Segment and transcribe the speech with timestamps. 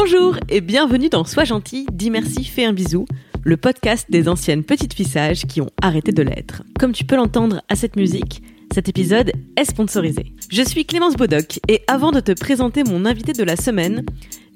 [0.00, 3.04] Bonjour et bienvenue dans Sois gentil, dis merci, fais un bisou,
[3.42, 6.62] le podcast des anciennes petites filles sages qui ont arrêté de l'être.
[6.78, 10.34] Comme tu peux l'entendre à cette musique, cet épisode est sponsorisé.
[10.50, 14.06] Je suis Clémence Bodoc et avant de te présenter mon invité de la semaine,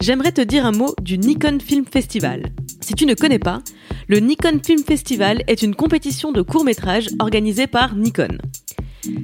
[0.00, 2.52] j'aimerais te dire un mot du Nikon Film Festival.
[2.80, 3.62] Si tu ne connais pas,
[4.06, 8.38] le Nikon Film Festival est une compétition de courts-métrages organisée par Nikon.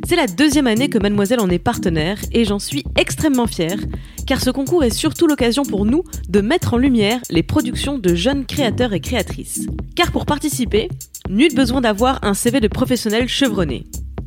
[0.07, 3.79] C'est la deuxième année que Mademoiselle en est partenaire et j'en suis extrêmement fière,
[4.27, 8.15] car ce concours est surtout l'occasion pour nous de mettre en lumière les productions de
[8.15, 9.67] jeunes créateurs et créatrices.
[9.95, 10.89] Car pour participer,
[11.29, 13.85] nul besoin d'avoir un CV de professionnel chevronné.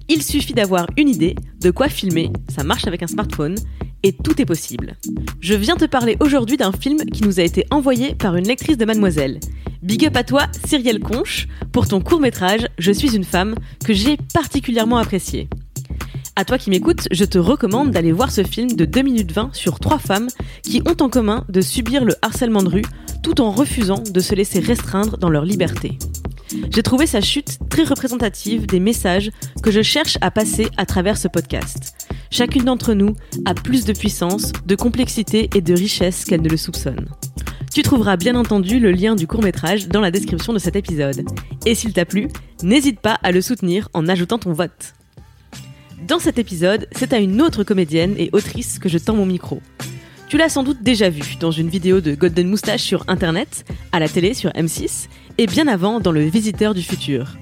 [0.07, 3.55] Il suffit d'avoir une idée de quoi filmer, ça marche avec un smartphone,
[4.03, 4.95] et tout est possible.
[5.39, 8.77] Je viens te parler aujourd'hui d'un film qui nous a été envoyé par une lectrice
[8.77, 9.39] de Mademoiselle.
[9.81, 13.93] Big up à toi, Cyrielle Conche, pour ton court métrage Je suis une femme, que
[13.93, 15.49] j'ai particulièrement apprécié.
[16.35, 19.53] À toi qui m'écoutes, je te recommande d'aller voir ce film de 2 minutes 20
[19.53, 20.27] sur trois femmes
[20.63, 22.85] qui ont en commun de subir le harcèlement de rue
[23.21, 25.97] tout en refusant de se laisser restreindre dans leur liberté.
[26.73, 29.31] J'ai trouvé sa chute très représentative des messages
[29.63, 31.95] que je cherche à passer à travers ce podcast.
[32.31, 36.55] Chacune d'entre nous a plus de puissance, de complexité et de richesse qu'elle ne le
[36.55, 37.09] soupçonne.
[37.73, 41.25] Tu trouveras bien entendu le lien du court métrage dans la description de cet épisode.
[41.65, 42.29] Et s'il t'a plu,
[42.63, 44.93] n'hésite pas à le soutenir en ajoutant ton vote.
[46.07, 49.61] Dans cet épisode, c'est à une autre comédienne et autrice que je tends mon micro.
[50.29, 53.99] Tu l'as sans doute déjà vue dans une vidéo de Golden Moustache sur internet, à
[53.99, 57.35] la télé sur M6 et bien avant dans Le Visiteur du futur.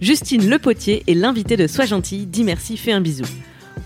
[0.00, 3.24] Justine Le Potier est l'invitée de Sois gentil, dis merci, fais un bisou.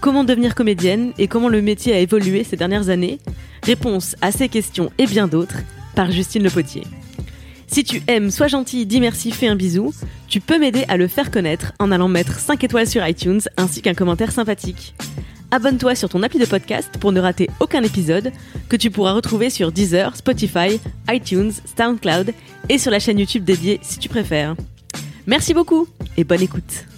[0.01, 3.19] Comment devenir comédienne et comment le métier a évolué ces dernières années
[3.63, 5.59] Réponse à ces questions et bien d'autres
[5.95, 6.85] par Justine Le Potier.
[7.67, 9.95] Si tu aimes Sois gentil, dis merci, fais un bisou,
[10.29, 13.81] tu peux m'aider à le faire connaître en allant mettre 5 étoiles sur iTunes ainsi
[13.81, 14.95] qu'un commentaire sympathique.
[15.51, 18.33] Abonne-toi sur ton appli de podcast pour ne rater aucun épisode
[18.69, 20.81] que tu pourras retrouver sur Deezer, Spotify,
[21.11, 22.33] iTunes, SoundCloud
[22.69, 24.57] et sur la chaîne YouTube dédiée si tu préfères.
[25.27, 25.87] Merci beaucoup
[26.17, 26.92] et bonne écoute.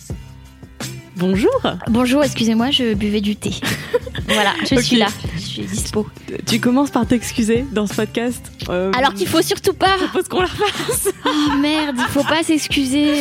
[1.16, 1.60] Bonjour.
[1.88, 3.50] Bonjour, excusez-moi, je buvais du thé.
[4.28, 6.06] voilà, je suis là, je suis dispo.
[6.46, 8.50] Tu commences par t'excuser dans ce podcast.
[8.68, 9.96] Euh, Alors qu'il faut surtout pas.
[9.98, 11.08] je qu'on la fasse.
[11.26, 13.14] Oh merde, il faut pas s'excuser.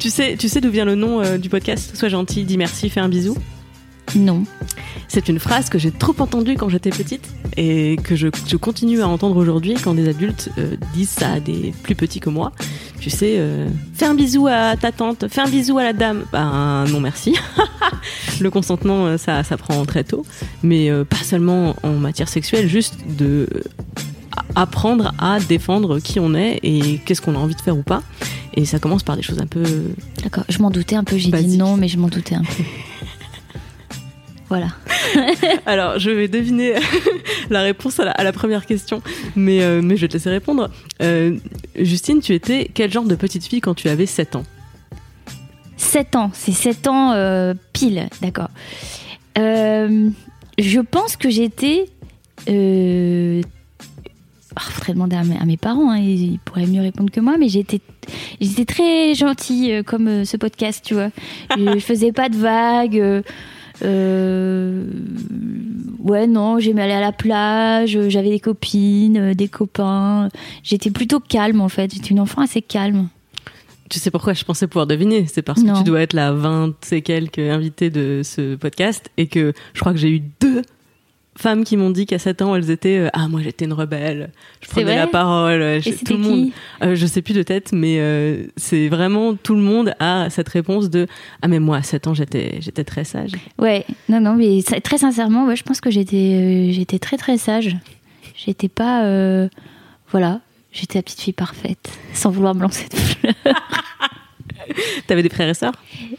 [0.00, 1.96] Tu sais, tu sais d'où vient le nom euh, du podcast?
[1.96, 3.36] Sois gentil, dis merci, fais un bisou.
[4.14, 4.44] Non.
[5.08, 9.02] C'est une phrase que j'ai trop entendue quand j'étais petite et que je, je continue
[9.02, 12.52] à entendre aujourd'hui quand des adultes euh, disent ça à des plus petits que moi.
[13.00, 16.24] Tu sais, euh, fais un bisou à ta tante, fais un bisou à la dame.
[16.32, 17.34] Ben non merci.
[18.40, 20.24] Le consentement, euh, ça, ça prend très tôt,
[20.62, 23.48] mais euh, pas seulement en matière sexuelle, juste de
[24.54, 28.02] apprendre à défendre qui on est et qu'est-ce qu'on a envie de faire ou pas.
[28.54, 29.62] Et ça commence par des choses un peu
[30.22, 32.62] D'accord, je m'en doutais un peu, j'ai dit non, mais je m'en doutais un peu.
[34.48, 34.68] Voilà.
[35.66, 36.74] Alors, je vais deviner
[37.50, 39.02] la réponse à la, à la première question,
[39.34, 40.70] mais, euh, mais je vais te laisser répondre.
[41.02, 41.36] Euh,
[41.76, 44.44] Justine, tu étais quel genre de petite fille quand tu avais 7 ans?
[45.76, 48.48] 7 ans, c'est 7 ans euh, pile, d'accord.
[49.36, 51.86] Je pense que j'étais.
[52.48, 53.42] Euh...
[54.54, 57.36] ah, faudrait demander à mes, à mes parents, hein, ils, pourraient mieux répondre que moi,
[57.38, 57.80] mais j'étais,
[58.40, 61.10] j'étais très gentille comme ce podcast, tu vois.
[61.58, 63.22] je, je faisais pas de vagues.
[63.82, 64.84] Euh,
[65.98, 70.28] ouais, non, j'aimais aller à la plage, euh, j'avais des copines, euh, des copains.
[70.62, 73.08] J'étais plutôt calme en fait, j'étais une enfant assez calme.
[73.88, 75.26] Tu sais pourquoi je pensais pouvoir deviner?
[75.28, 79.28] C'est parce que tu dois être la 20 et quelques invitée de ce podcast et
[79.28, 80.62] que je crois que j'ai eu deux
[81.36, 84.30] femmes qui m'ont dit qu'à 7 ans elles étaient euh, ah moi j'étais une rebelle,
[84.60, 86.50] je prenais la parole, euh, tout le monde
[86.82, 88.00] Euh, je sais plus de tête, mais
[88.56, 91.06] c'est vraiment tout le monde a cette réponse de
[91.42, 93.32] ah mais moi à 7 ans j'étais j'étais très sage.
[93.58, 97.76] Ouais, non, non, mais très sincèrement, ouais, je pense que j'étais, j'étais très très sage.
[98.34, 99.02] J'étais pas,
[100.10, 100.40] voilà,
[100.72, 103.34] j'étais la petite fille parfaite, sans vouloir me lancer de fleurs.
[105.06, 105.72] T'avais des frères et sœurs?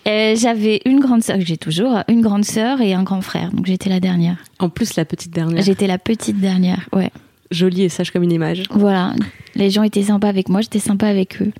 [0.07, 3.51] Euh, J'avais une grande sœur que j'ai toujours, une grande sœur et un grand frère,
[3.51, 4.37] donc j'étais la dernière.
[4.59, 7.11] En plus la petite dernière, J'étais la petite dernière, ouais.
[7.51, 8.63] jolie et sage comme une image.
[8.71, 9.13] Voilà,
[9.55, 11.51] les gens étaient sympas avec moi, j'étais sympa avec eux.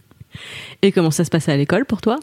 [0.81, 2.17] Et comment ça se passait à l'école pour toi?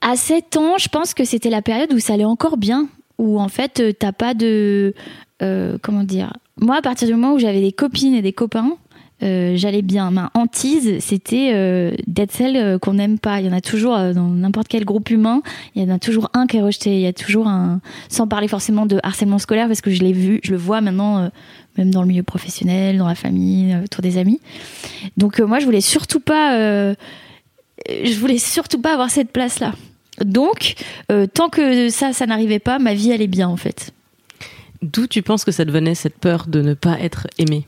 [0.00, 2.88] À 7 ans, je pense que c'était la période où ça allait encore bien,
[3.18, 4.94] où en fait, euh, t'as pas de.
[5.42, 6.32] euh, comment dire?
[6.60, 8.76] Moi, à partir du moment où j'avais des copines et des copains,
[9.22, 10.10] euh, j'allais bien.
[10.10, 13.40] Ma hantise, c'était euh, d'être celle euh, qu'on n'aime pas.
[13.40, 15.42] Il y en a toujours dans n'importe quel groupe humain.
[15.74, 16.94] Il y en a toujours un qui est rejeté.
[16.94, 20.12] Il y a toujours un, sans parler forcément de harcèlement scolaire, parce que je l'ai
[20.12, 21.30] vu, je le vois maintenant,
[21.76, 24.40] même dans le milieu professionnel, dans la famille, autour des amis.
[25.16, 26.94] Donc moi, je voulais surtout pas,
[27.88, 29.72] je voulais surtout pas avoir cette place-là.
[30.24, 30.74] Donc,
[31.34, 33.92] tant que ça, ça n'arrivait pas, ma vie allait bien en fait.
[34.82, 37.64] D'où tu penses que ça devenait cette peur de ne pas être aimé?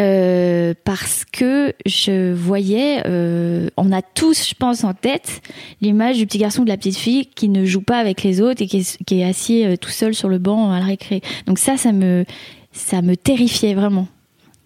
[0.00, 5.42] Euh, parce que je voyais, euh, on a tous, je pense, en tête
[5.80, 8.40] l'image du petit garçon ou de la petite fille qui ne joue pas avec les
[8.40, 11.20] autres et qui est, assis euh, tout seul sur le banc à la récré.
[11.46, 12.24] Donc ça, ça me,
[12.72, 14.06] ça me terrifiait vraiment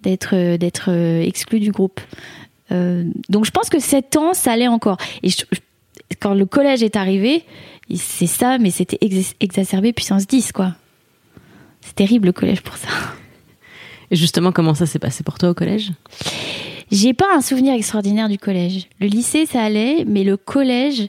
[0.02, 0.90] d'être, d'être
[1.22, 2.00] exclu du groupe.
[2.70, 4.96] Donc je pense que 7 ans, ça allait encore.
[5.22, 5.28] Et
[6.20, 7.44] quand le collège est arrivé,
[7.94, 10.74] c'est ça, mais c'était ex- exacerbé puissance 10, quoi.
[11.82, 12.88] C'est terrible le collège pour ça.
[14.12, 15.92] Justement, comment ça s'est passé pour toi au collège?
[16.90, 18.88] J'ai pas un souvenir extraordinaire du collège.
[19.00, 21.08] Le lycée, ça allait, mais le collège,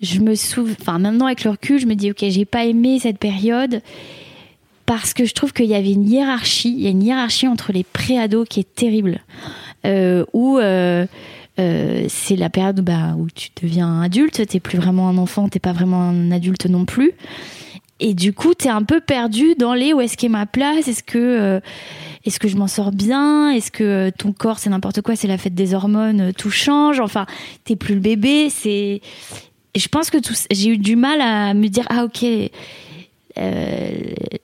[0.00, 0.76] je me souviens.
[0.80, 3.82] Enfin, maintenant avec le recul, je me dis, ok, j'ai pas aimé cette période
[4.86, 6.72] parce que je trouve qu'il y avait une hiérarchie.
[6.72, 9.20] Il y a une hiérarchie entre les pré-ados qui est terrible.
[9.84, 11.06] Euh, où euh,
[11.58, 15.58] euh, c'est la période bah, où tu deviens adulte, t'es plus vraiment un enfant, t'es
[15.58, 17.12] pas vraiment un adulte non plus.
[17.98, 20.86] Et du coup, t'es un peu perdu dans les où est-ce qu'est ma place?
[20.86, 21.60] Est-ce que euh,
[22.26, 23.50] est-ce que je m'en sors bien?
[23.50, 26.50] Est-ce que euh, ton corps c'est n'importe quoi C'est la fête des hormones, euh, tout
[26.50, 27.00] change?
[27.00, 27.24] Enfin,
[27.64, 28.50] t'es plus le bébé.
[28.50, 29.00] C'est.
[29.74, 30.34] Je pense que tout...
[30.50, 32.24] j'ai eu du mal à me dire ah ok.
[33.38, 33.90] euh,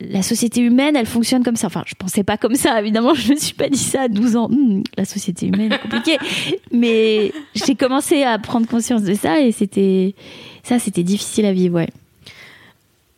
[0.01, 1.67] la société humaine, elle fonctionne comme ça.
[1.67, 3.15] Enfin, je pensais pas comme ça, évidemment.
[3.15, 4.47] Je me suis pas dit ça à 12 ans.
[4.47, 6.19] Hum, la société humaine, c'est compliqué.
[6.73, 10.15] Mais j'ai commencé à prendre conscience de ça et c'était
[10.63, 11.77] ça, c'était difficile à vivre.
[11.77, 11.89] Ouais.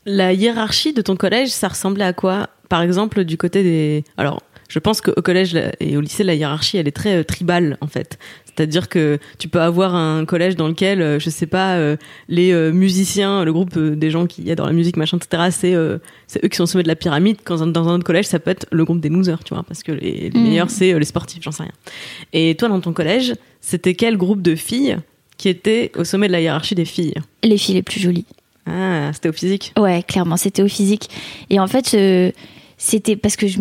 [0.06, 2.48] La hiérarchie de ton collège, ça ressemblait à quoi?
[2.68, 4.04] Par exemple, du côté des...
[4.16, 7.76] Alors, je pense qu'au collège et au lycée, la hiérarchie, elle est très euh, tribale,
[7.80, 8.18] en fait.
[8.46, 11.96] C'est-à-dire que tu peux avoir un collège dans lequel, euh, je sais pas, euh,
[12.28, 15.74] les euh, musiciens, le groupe des gens qui adorent la musique, machin, etc., c'est
[16.26, 17.38] c'est eux qui sont au sommet de la pyramide.
[17.44, 19.82] Quand dans un autre collège, ça peut être le groupe des losers, tu vois, parce
[19.82, 20.42] que les, les Mm.
[20.42, 21.72] meilleurs, c'est les sportifs, j'en sais rien.
[22.32, 24.98] Et toi, dans ton collège, c'était quel groupe de filles
[25.36, 27.14] qui était au sommet de la hiérarchie des filles?
[27.42, 28.26] Les filles les plus jolies.
[28.66, 31.10] Ah, c'était au physique Ouais, clairement, c'était au physique.
[31.50, 32.32] Et en fait, euh,
[32.78, 33.60] c'était parce que je,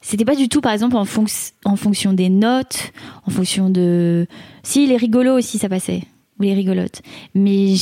[0.00, 2.92] c'était pas du tout, par exemple, en, fonc- en fonction des notes,
[3.26, 4.26] en fonction de.
[4.62, 6.04] Si, les rigolos aussi, ça passait.
[6.38, 7.02] Ou les rigolotes.
[7.34, 7.74] Mais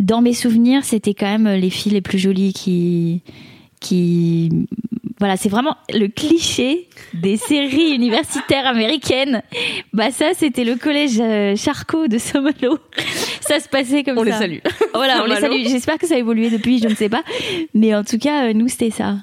[0.00, 3.20] dans mes souvenirs, c'était quand même les filles les plus jolies qui.
[3.80, 4.50] qui
[5.20, 9.42] voilà, c'est vraiment le cliché des séries universitaires américaines.
[9.92, 12.78] Bah, ça, c'était le collège euh, Charcot de Somalo.
[13.42, 14.30] Ça se passait comme On ça.
[14.30, 14.58] les salue.
[14.94, 15.62] Voilà, on les salue.
[15.68, 17.22] J'espère que ça a évolué depuis, je ne sais pas.
[17.74, 19.16] Mais en tout cas, euh, nous, c'était ça.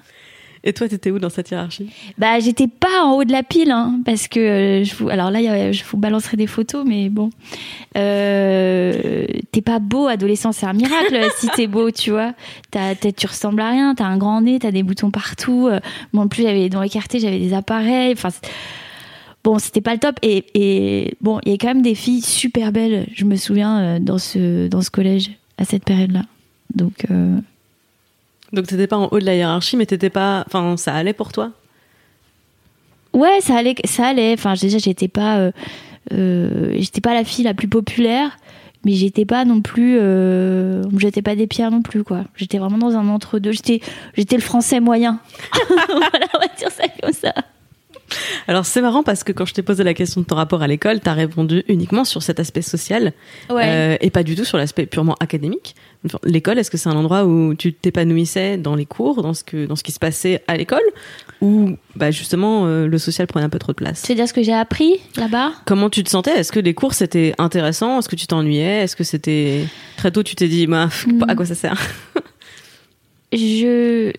[0.63, 3.71] Et toi, t'étais où dans cette hiérarchie Bah, j'étais pas en haut de la pile,
[3.71, 7.29] hein, parce que euh, je vous, alors là, je vous balancerai des photos, mais bon,
[7.97, 12.33] euh, t'es pas beau, adolescent, c'est un miracle si t'es beau, tu vois.
[12.71, 15.67] T'as, tu ressembles à rien, t'as un grand nez, t'as des boutons partout.
[15.67, 15.79] euh,
[16.13, 18.13] Moi, en plus, j'avais dans l'écarté, j'avais des appareils.
[18.13, 18.29] Enfin,
[19.43, 20.17] bon, c'était pas le top.
[20.21, 23.07] Et, bon, il y a quand même des filles super belles.
[23.13, 26.23] Je me souviens dans ce dans ce collège à cette période-là.
[26.75, 27.05] Donc.
[28.57, 30.43] Donc t'étais pas en haut de la hiérarchie, mais t'étais pas.
[30.47, 31.51] Enfin, ça allait pour toi?
[33.13, 34.33] Ouais, ça allait, ça allait.
[34.33, 35.51] Enfin, déjà, j'étais pas, euh,
[36.11, 38.35] euh, j'étais pas la fille la plus populaire,
[38.83, 42.23] mais j'étais pas non plus, euh, jetait pas des pierres non plus, quoi.
[42.35, 43.51] J'étais vraiment dans un entre deux.
[43.51, 43.79] J'étais,
[44.15, 45.19] j'étais le français moyen.
[45.67, 47.35] voilà, on va dire ça comme ça.
[48.47, 50.67] Alors c'est marrant parce que quand je t'ai posé la question de ton rapport à
[50.67, 53.13] l'école, t'as répondu uniquement sur cet aspect social
[53.49, 55.75] euh, et pas du tout sur l'aspect purement académique.
[56.23, 59.65] L'école, est-ce que c'est un endroit où tu t'épanouissais dans les cours, dans ce que
[59.65, 60.83] dans ce qui se passait à l'école,
[61.41, 64.03] ou bah justement euh, le social prenait un peu trop de place?
[64.03, 65.51] Tu veux dire ce que j'ai appris là-bas?
[65.65, 66.31] Comment tu te sentais?
[66.37, 67.99] Est-ce que les cours c'était intéressant?
[67.99, 68.83] Est-ce que tu t'ennuyais?
[68.83, 69.65] Est-ce que c'était
[69.97, 71.23] très tôt tu t'es dit bah, Mm.
[71.27, 71.79] à quoi ça sert?
[73.33, 74.11] Je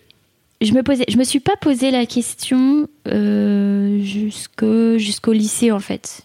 [0.61, 6.23] je me posais je me suis pas posé la question euh, jusqu'au lycée en fait.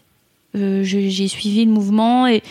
[0.55, 2.43] Euh, j'ai suivi le mouvement et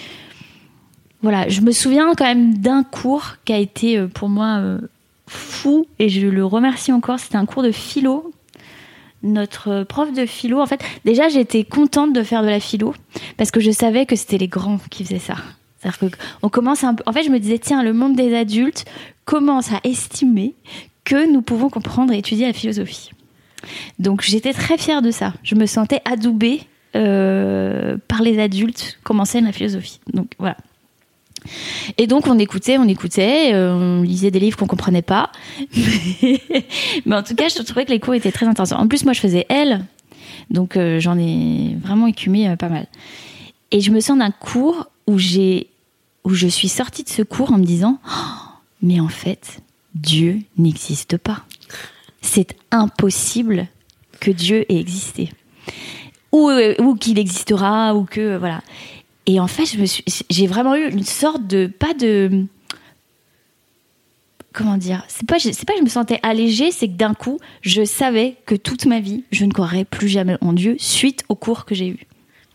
[1.22, 4.78] voilà je me souviens quand même d'un cours qui a été euh, pour moi euh,
[5.26, 8.32] fou et je le remercie encore c'était un cours de philo
[9.22, 12.94] notre euh, prof de philo en fait déjà j'étais contente de faire de la philo
[13.36, 15.36] parce que je savais que c'était les grands qui faisaient ça
[15.78, 18.36] c'est-à-dire que on commence un peu en fait je me disais tiens le monde des
[18.36, 18.84] adultes
[19.24, 20.54] commence à estimer
[21.04, 23.10] que nous pouvons comprendre et étudier la philosophie.
[23.98, 25.32] Donc j'étais très fière de ça.
[25.42, 26.62] Je me sentais adoubée
[26.92, 30.00] par les adultes qu'on m'enseigne la philosophie.
[30.12, 30.56] Donc voilà.
[31.98, 35.30] Et donc on écoutait, on écoutait, euh, on lisait des livres qu'on comprenait pas.
[37.06, 38.78] Mais, en tout cas, je trouvais que les cours étaient très intéressants.
[38.78, 39.84] En plus, moi, je faisais L,
[40.50, 42.86] donc euh, j'en ai vraiment écumé euh, pas mal.
[43.70, 45.68] Et je me sens d'un cours où j'ai,
[46.24, 48.38] où je suis sortie de ce cours en me disant, Oh,
[48.82, 49.60] mais en fait,
[49.94, 51.44] Dieu n'existe pas.
[52.20, 53.66] C'est impossible
[54.20, 55.30] que Dieu ait existé.
[56.30, 58.36] Ou, ou qu'il existera, ou que.
[58.36, 58.62] Voilà.
[59.26, 59.64] Et en fait,
[60.30, 61.66] j'ai vraiment eu une sorte de.
[61.66, 62.46] Pas de.
[64.52, 67.84] Comment dire C'est pas, pas que je me sentais allégée, c'est que d'un coup, je
[67.84, 71.64] savais que toute ma vie, je ne croirais plus jamais en Dieu suite au cours
[71.64, 72.06] que j'ai eu.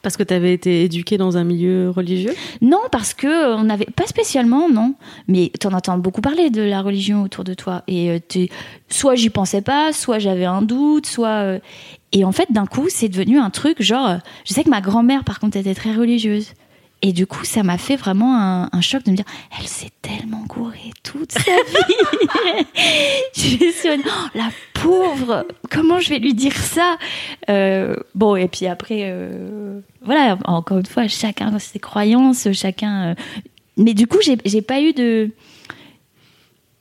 [0.07, 2.33] Parce que tu avais été éduquée dans un milieu religieux?
[2.61, 4.95] Non, parce que euh, on n'avait pas spécialement, non.
[5.27, 7.83] Mais tu en entends beaucoup parler de la religion autour de toi.
[7.89, 8.45] Et euh,
[8.87, 11.27] soit j'y pensais pas, soit j'avais un doute, soit.
[11.43, 11.59] euh,
[12.13, 14.19] Et en fait, d'un coup, c'est devenu un truc genre.
[14.45, 16.53] Je sais que ma grand-mère, par contre, était très religieuse.
[17.03, 19.25] Et du coup, ça m'a fait vraiment un, choc de me dire,
[19.59, 22.65] elle s'est tellement gourée toute sa vie.
[23.35, 26.97] je suis dit, oh, la pauvre, comment je vais lui dire ça?
[27.49, 33.11] Euh, Bon, et puis après, euh, voilà, encore une fois, chacun ses croyances, chacun.
[33.11, 33.15] euh,
[33.77, 35.29] Mais du coup, j'ai pas eu de.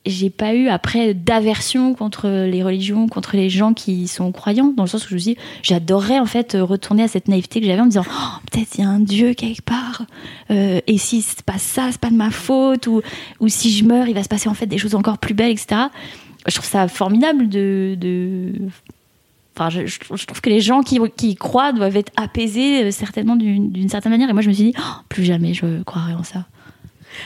[0.07, 4.85] J'ai pas eu après d'aversion contre les religions, contre les gens qui sont croyants, dans
[4.85, 7.81] le sens où je me dit, j'adorerais en fait retourner à cette naïveté que j'avais
[7.81, 10.03] en me disant, Oh, peut-être il y a un Dieu quelque part,
[10.51, 13.03] euh, et si c'est pas ça, c'est pas de ma faute, ou,
[13.41, 15.51] ou si je meurs, il va se passer en fait des choses encore plus belles,
[15.51, 15.83] etc.
[16.47, 18.53] Je trouve ça formidable de,
[19.59, 23.89] Enfin, je, trouve que les gens qui, qui croient doivent être apaisés euh, certainement d'une
[23.89, 24.29] certaine manière.
[24.29, 26.45] Et moi, je me suis dit, Oh, plus jamais je croirais en ça.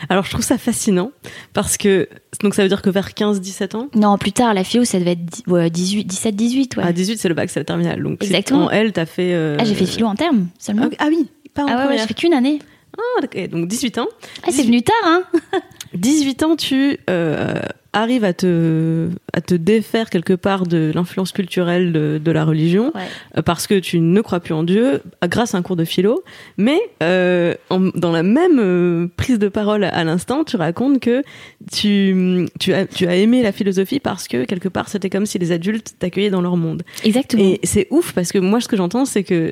[0.09, 1.13] Alors je trouve ça fascinant
[1.53, 2.09] parce que
[2.43, 5.13] donc ça veut dire que vers 15-17 ans, Non, plus tard, la philo, ça devait
[5.13, 6.77] être dix- ouais, 18, 17, 18.
[6.77, 6.83] Ouais.
[6.85, 8.03] à 18 c'est le bac, c'est la terminale.
[8.03, 8.67] Donc Exactement.
[8.67, 9.33] en L, t'as fait.
[9.35, 10.89] euh, Ah, j'ai fait philo en terme seulement.
[10.93, 12.59] Ah, ah oui, pas en Ah ouais, ouais, j'ai fait qu'une année.
[12.99, 13.49] Ah, d'accord.
[13.49, 14.09] donc 18 ans.
[14.43, 15.23] Ah, c'est venu tard, hein
[15.95, 17.55] 18 ans, tu euh,
[17.93, 22.93] arrives à te, à te défaire quelque part de l'influence culturelle de, de la religion
[22.95, 23.01] Ouais.
[23.37, 26.23] euh, parce que tu ne crois plus en Dieu grâce à un cours de philo.
[26.57, 31.25] Mais euh, en- dans la même euh, prise de parole à l'instant, tu racontes que
[31.73, 35.39] tu, tu, as, tu as aimé la philosophie parce que quelque part c'était comme si
[35.41, 36.83] les adultes t'accueillaient dans leur monde.
[37.05, 37.43] Exactement.
[37.43, 39.51] Et c'est ouf parce que moi, ce que j'entends, c'est que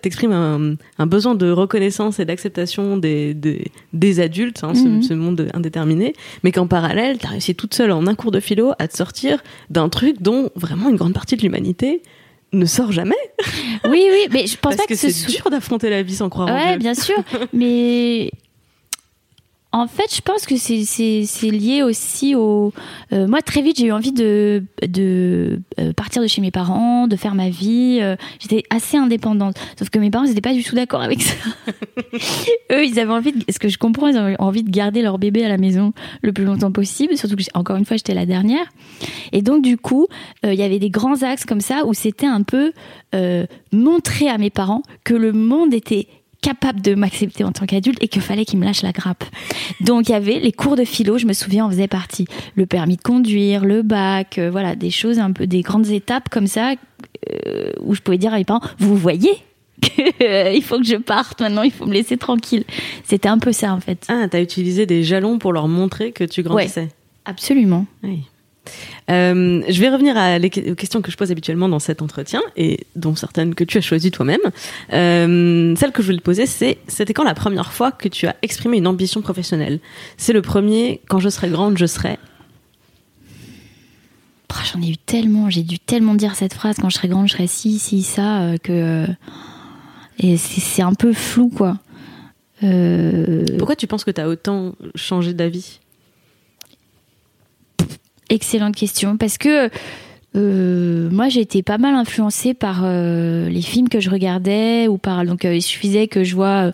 [0.00, 5.02] t'exprimes un, un besoin de reconnaissance et d'acceptation des, des, des adultes, hein, ce- Mhm.
[5.02, 8.72] ce, monde indéterminé, mais qu'en parallèle, t'as réussi toute seule en un cours de philo
[8.78, 12.02] à te sortir d'un truc dont vraiment une grande partie de l'humanité
[12.52, 13.16] ne sort jamais.
[13.84, 15.34] Oui, oui, mais je pense parce pas que, que, ce c'est soit.
[15.42, 16.78] dur d'affronter la vie sans croire en Ouais, Dieu.
[16.78, 17.16] bien sûr.
[17.52, 18.30] mais
[19.78, 22.72] en fait, je pense que c'est- lié aussi au.
[23.12, 27.06] euh, moi, très vite, j'ai eu envie de, de euh, partir de chez mes parents,
[27.06, 27.98] de faire ma vie.
[28.00, 29.56] euh, J'étais assez indépendante.
[29.78, 31.34] Sauf que mes parents n'étaient pas du tout d'accord avec ça.
[32.72, 35.18] Eux, ils avaient envie, de, ce que je comprends, ils avaient envie de garder leur
[35.18, 35.92] bébé à la maison
[36.22, 37.16] le plus longtemps possible.
[37.16, 38.66] Surtout que, encore une fois, j'étais la dernière.
[39.32, 40.06] Et donc, du coup,
[40.44, 42.72] euh, il y avait des grands axes comme ça où c'était un peu
[43.14, 46.08] euh, montrer à mes parents que le monde était
[46.46, 49.24] capable de m'accepter en tant qu'adulte et qu'il fallait qu'ils me lâchent la grappe.
[49.80, 52.28] Donc il y avait les cours de philo, je me souviens, en faisait partie.
[52.54, 56.28] Le permis de conduire, le bac, euh, voilà, des choses un peu, des grandes étapes
[56.28, 56.74] comme ça
[57.32, 59.32] euh, où je pouvais dire à mes parents, vous voyez
[59.80, 62.62] qu'il faut que je parte maintenant, il faut me laisser tranquille.
[63.02, 64.06] C'était un peu ça en fait.
[64.08, 66.90] Ah, t'as utilisé des jalons pour leur montrer que tu grandissais.
[67.24, 67.86] Absolument.
[68.04, 68.20] Oui.
[69.10, 72.02] Euh, je vais revenir à les que- aux questions que je pose habituellement dans cet
[72.02, 74.40] entretien et dont certaines que tu as choisies toi-même.
[74.92, 78.26] Euh, celle que je voulais te poser, c'est c'était quand la première fois que tu
[78.26, 79.80] as exprimé une ambition professionnelle?
[80.16, 82.18] C'est le premier quand je serai grande, je serai.
[84.50, 87.28] Oh, J'en ai eu tellement, j'ai dû tellement dire cette phrase quand je serai grande,
[87.28, 88.72] je serai ci, ci, ça, euh, que.
[88.72, 89.06] euh,
[90.18, 91.76] et c'est un peu flou quoi.
[93.58, 95.78] Pourquoi tu penses que tu as autant changé d'avis?
[98.28, 99.16] Excellente question.
[99.16, 99.70] Parce que
[100.36, 104.98] euh, moi, j'ai été pas mal influencée par euh, les films que je regardais ou
[104.98, 105.24] par.
[105.24, 106.72] Donc, euh, il suffisait que je vois.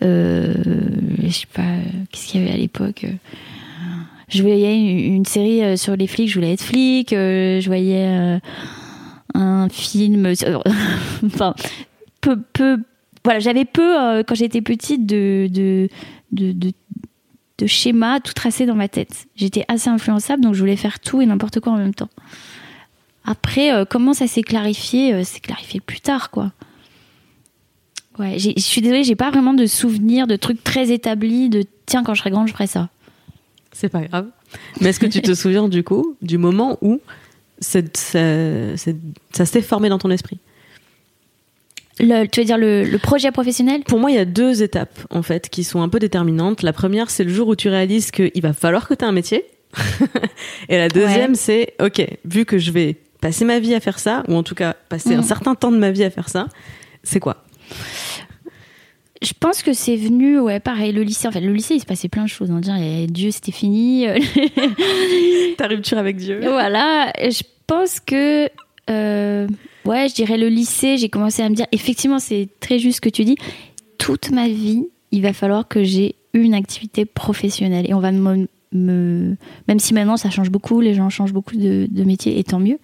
[0.00, 1.62] Je sais pas.
[2.10, 3.06] Qu'est-ce qu'il y avait à l'époque
[4.28, 7.10] Je voyais une, série sur les flics, je voulais être flic.
[7.10, 8.40] je voyais
[9.34, 10.32] un film.
[11.26, 11.54] enfin,
[12.20, 12.38] peu.
[12.52, 12.78] peu
[13.24, 15.88] voilà, j'avais peu, quand j'étais petite, de, de,
[16.30, 16.72] de
[17.58, 19.26] de schémas tout tracés dans ma tête.
[19.36, 22.10] J'étais assez influençable, donc je voulais faire tout et n'importe quoi en même temps.
[23.24, 26.52] Après, euh, comment ça s'est clarifié euh, C'est clarifié plus tard, quoi.
[28.18, 32.02] Ouais, je suis désolée, j'ai pas vraiment de souvenirs de trucs très établis de tiens,
[32.02, 32.88] quand je serai grande, je ferai ça.
[33.72, 34.28] C'est pas grave.
[34.80, 37.00] Mais est-ce que tu te souviens du coup du moment où
[37.60, 40.38] ça s'est formé dans ton esprit?
[41.98, 43.82] Le, Tu veux dire le, le, projet professionnel?
[43.84, 46.62] Pour moi, il y a deux étapes en fait qui sont un peu déterminantes.
[46.62, 49.12] La première, c'est le jour où tu réalises qu'il va falloir que tu aies un
[49.12, 49.44] métier.
[50.68, 54.22] et la deuxième, c'est ok, vu que je vais passer ma vie à faire ça,
[54.28, 55.24] ou en tout cas passer un mm.
[55.24, 56.48] certain temps de ma vie à faire ça,
[57.02, 57.44] c'est quoi?
[59.22, 61.26] Je pense que c'est venu, ouais, pareil, le lycée.
[61.26, 62.50] En fait, le lycée, il se passait plein de choses.
[62.50, 64.06] On dirait, Dieu, c'était fini.
[65.56, 66.40] Ta rupture avec Dieu.
[66.42, 67.12] Voilà.
[67.18, 68.48] Je pense que,
[68.90, 69.48] euh,
[69.86, 73.00] ouais, je dirais le lycée, j'ai commencé à me dire, effectivement, c'est très juste ce
[73.00, 73.36] que tu dis.
[73.98, 77.86] Toute ma vie, il va falloir que j'ai une activité professionnelle.
[77.88, 81.86] Et on va me, même si maintenant ça change beaucoup, les gens changent beaucoup de,
[81.90, 82.78] de métier, et tant mieux.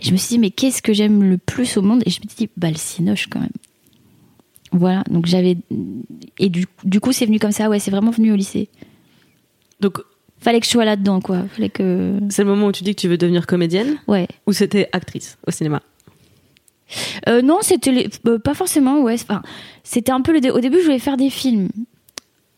[0.00, 2.02] Et je me suis dit, mais qu'est-ce que j'aime le plus au monde?
[2.06, 3.50] Et je me suis dit, bah, le cinoche quand même.
[4.70, 5.56] Voilà, donc j'avais.
[6.38, 8.68] Et du, du coup, c'est venu comme ça, ouais, c'est vraiment venu au lycée.
[9.80, 9.98] Donc.
[10.38, 11.44] Fallait que je sois là-dedans, quoi.
[11.54, 12.18] Fallait que.
[12.28, 13.98] C'est le moment où tu dis que tu veux devenir comédienne?
[14.08, 14.26] Ouais.
[14.48, 15.82] Ou c'était actrice au cinéma?
[17.28, 18.08] Euh, Non, c'était.
[18.26, 19.14] Euh, pas forcément, ouais.
[19.14, 19.42] Enfin,
[19.84, 20.52] c'était un peu le.
[20.52, 21.68] Au début, je voulais faire des films.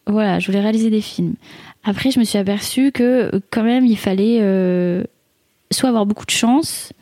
[0.06, 1.34] Voilà, je voulais réaliser des films.
[1.82, 5.04] Après, je me suis aperçue que, quand même, il fallait euh,
[5.70, 6.92] soit avoir beaucoup de chance,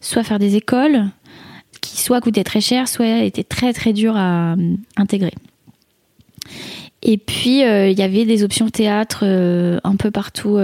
[0.00, 1.06] soit faire des écoles
[1.80, 5.34] qui soit coûtait très cher, soit était très très dur à euh, intégrer.
[7.02, 10.58] Et puis euh, il y avait des options théâtre euh, un peu partout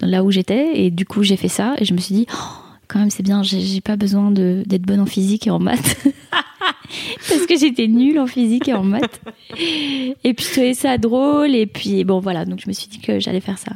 [0.00, 2.63] là où j'étais, et du coup j'ai fait ça, et je me suis dit, oh,
[2.88, 5.96] quand même c'est bien, j'ai pas besoin d'être bonne en physique et en maths.
[7.28, 9.20] Parce que j'étais nulle en physique et en maths.
[9.58, 13.00] Et puis je trouvais ça drôle, et puis bon voilà, donc je me suis dit
[13.00, 13.72] que j'allais faire ça.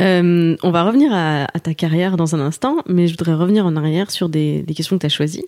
[0.00, 3.76] Euh, on va revenir à, ta carrière dans un instant, mais je voudrais revenir en
[3.76, 5.44] arrière sur des, questions que tu as choisies.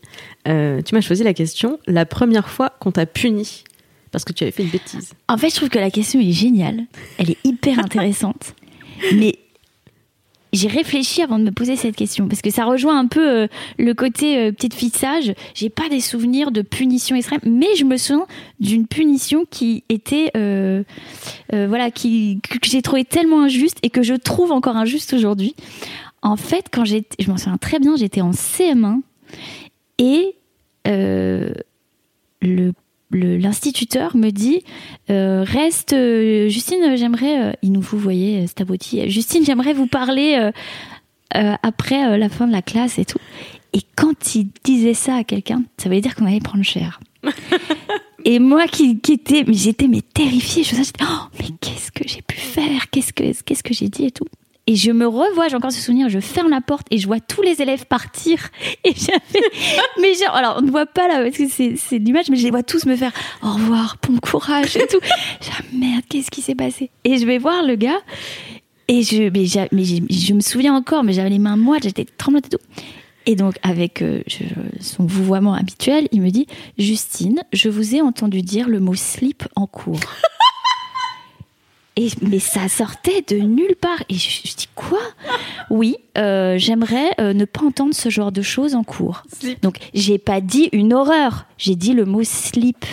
[0.47, 3.65] Euh, tu m'as choisi la question la première fois qu'on t'a puni
[4.11, 5.15] parce que tu avais fait une bêtise.
[5.29, 6.83] En fait, je trouve que la question est géniale.
[7.17, 8.55] Elle est hyper intéressante.
[9.15, 9.39] mais
[10.53, 13.47] j'ai réfléchi avant de me poser cette question parce que ça rejoint un peu euh,
[13.79, 15.35] le côté euh, petite fille sage.
[15.55, 18.27] J'ai pas des souvenirs de punition extrême, mais je me souviens
[18.61, 20.83] d'une punition qui était, euh,
[21.51, 25.55] voilà, qui que j'ai trouvé tellement injuste et que je trouve encore injuste aujourd'hui.
[26.21, 29.01] En fait, quand j'étais, je m'en souviens très bien, j'étais en CM1
[29.99, 30.37] et
[30.85, 32.73] le
[33.13, 34.63] l'instituteur me dit
[35.11, 40.51] euh, reste euh, Justine j'aimerais euh, il nous vous voyez Staboti Justine j'aimerais vous parler
[41.35, 43.19] après la fin de la classe et tout.
[43.73, 47.01] Et quand il disait ça à quelqu'un ça voulait dire qu'on allait prendre cher.
[48.25, 50.63] Et moi qui, qui était mais j'étais mais terrifiée.
[50.63, 52.89] Je me disais oh, mais qu'est-ce que j'ai pu faire?
[52.91, 54.27] Qu'est-ce que qu'est-ce que j'ai dit et tout?
[54.67, 57.19] Et je me revois, j'ai encore ce souvenir, je ferme la porte et je vois
[57.19, 58.49] tous les élèves partir.
[58.85, 59.47] Et j'avais.
[60.01, 62.51] mais genre, alors on ne voit pas là parce que c'est l'image, mais je les
[62.51, 65.01] vois tous me faire au revoir, bon courage et tout.
[65.41, 66.91] Genre, merde, qu'est-ce qui s'est passé?
[67.05, 68.01] Et je vais voir le gars
[68.89, 72.51] et je, mais je me souviens encore, mais j'avais les mains moites, j'étais tremblante et
[72.51, 72.65] tout.
[73.27, 74.23] Et donc, avec euh,
[74.81, 76.47] son vouvoiement habituel, il me dit
[76.79, 80.01] Justine, je vous ai entendu dire le mot slip en cours.
[81.97, 84.03] Et, mais ça sortait de nulle part.
[84.09, 85.01] Et je, dis quoi?
[85.69, 89.25] Oui, euh, j'aimerais euh, ne pas entendre ce genre de choses en cours.
[89.63, 92.85] Donc j'ai pas dit une horreur, j'ai dit le mot slip.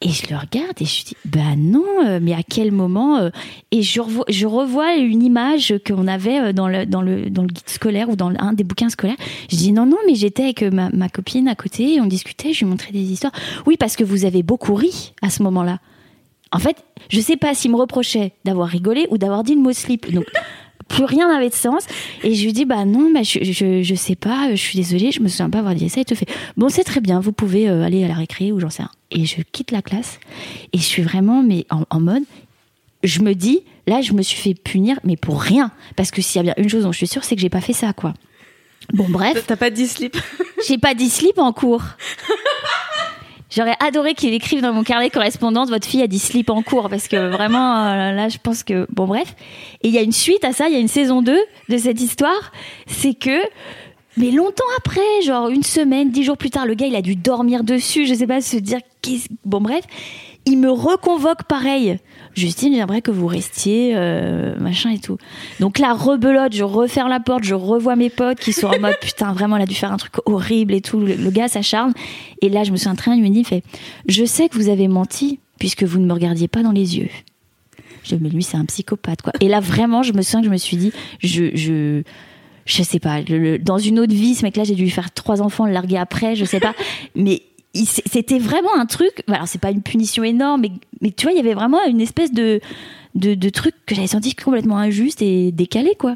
[0.00, 3.28] Et je le regarde et je dis bah non, euh, mais à quel moment
[3.72, 7.48] Et je revois, je revois une image qu'on avait dans le, dans, le, dans le
[7.48, 9.16] guide scolaire ou dans un des bouquins scolaires.
[9.50, 12.52] Je dis non, non, mais j'étais avec ma, ma copine à côté et on discutait,
[12.52, 13.32] je lui montrais des histoires.
[13.66, 15.80] Oui, parce que vous avez beaucoup ri à ce moment-là.
[16.50, 19.72] En fait, je sais pas s'il me reprochait d'avoir rigolé ou d'avoir dit le mot
[19.72, 20.10] slip.
[20.12, 20.26] Donc,
[20.88, 21.86] plus rien n'avait de sens.
[22.24, 23.38] Et je lui dis, bah non, bah, je,
[23.82, 26.00] je, sais pas, je suis désolée, je me souviens pas avoir dit ça.
[26.00, 28.58] Il te fait, bon, c'est très bien, vous pouvez euh, aller à la récré ou
[28.58, 28.90] j'en sais rien.
[29.10, 30.18] Et je quitte la classe
[30.72, 32.24] et je suis vraiment, mais en, mode,
[33.02, 35.70] je me dis, là, je me suis fait punir, mais pour rien.
[35.96, 37.50] Parce que s'il y a bien une chose dont je suis sûre, c'est que j'ai
[37.50, 38.14] pas fait ça, quoi.
[38.94, 39.44] Bon, bref.
[39.46, 40.16] T'as pas dit slip
[40.66, 41.82] J'ai pas dit slip en cours.
[43.58, 46.88] J'aurais adoré qu'il écrive dans mon carnet correspondance votre fille a dit slip en cours
[46.88, 49.34] parce que vraiment euh, là je pense que bon bref.
[49.82, 51.36] Et il y a une suite à ça il y a une saison 2
[51.68, 52.52] de cette histoire.
[52.86, 53.40] C'est que
[54.16, 57.16] mais longtemps après genre une semaine dix jours plus tard le gars il a dû
[57.16, 58.06] dormir dessus.
[58.06, 58.78] Je sais pas se dire
[59.44, 59.82] bon bref
[60.48, 61.98] il me reconvoque pareil
[62.34, 65.18] Justine, j'aimerais que vous restiez, euh, machin et tout.
[65.60, 68.96] Donc là, rebelote, je referme la porte, je revois mes potes qui sont en mode
[69.00, 71.00] putain, vraiment, elle a dû faire un truc horrible et tout.
[71.00, 71.92] Le, gars s'acharne.
[72.40, 73.64] Et là, je me suis en train, il me dit, fait,
[74.08, 77.08] je sais que vous avez menti puisque vous ne me regardiez pas dans les yeux.
[78.04, 79.32] Je mais lui, c'est un psychopathe, quoi.
[79.40, 82.02] Et là, vraiment, je me sens que je me suis dit, je, je,
[82.64, 83.20] je sais pas,
[83.60, 86.36] dans une autre vie, ce mec-là, j'ai dû lui faire trois enfants, le larguer après,
[86.36, 86.74] je sais pas.
[87.16, 87.42] Mais
[87.86, 89.22] c'était vraiment un truc.
[89.28, 92.00] Alors, c'est pas une punition énorme, mais, mais, tu vois, il y avait vraiment une
[92.00, 92.60] espèce de,
[93.14, 96.14] de, truc que j'avais senti complètement injuste et décalé, quoi.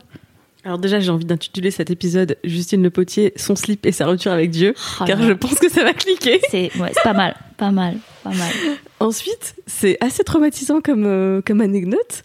[0.64, 4.30] Alors déjà, j'ai envie d'intituler cet épisode Justine Le Potier, son slip et sa rupture
[4.30, 6.40] avec Dieu, Oh car là je pense que ça va cliquer.
[6.50, 8.52] C'est ouais, c'est pas mal, pas mal, pas mal.
[9.00, 12.22] Ensuite, c'est assez traumatisant comme, euh, comme anecdote.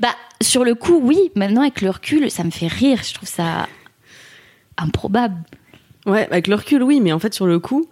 [0.00, 1.30] Bah, sur le coup, oui.
[1.34, 3.00] Maintenant, avec le recul, ça me fait rire.
[3.06, 3.68] Je trouve ça
[4.78, 5.36] improbable.
[6.06, 7.88] Ouais, avec le recul, oui, mais en fait, sur le coup,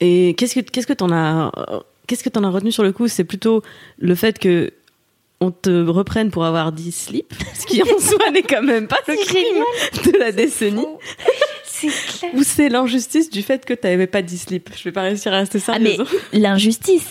[0.00, 2.92] et qu'est-ce que qu'est-ce que t'en as euh, qu'est-ce que t'en as retenu sur le
[2.92, 3.08] coup?
[3.08, 3.62] C'est plutôt
[3.98, 4.72] le fait que
[5.40, 9.00] on te reprenne pour avoir dit slip, ce qui en soi n'est quand même pas
[9.06, 10.86] le crime de la décennie.
[11.80, 12.32] Clair.
[12.34, 14.70] Ou c'est l'injustice du fait que t'avais pas dit slip.
[14.76, 15.96] Je vais pas réussir à rester Ah, mais
[16.32, 17.06] l'injustice.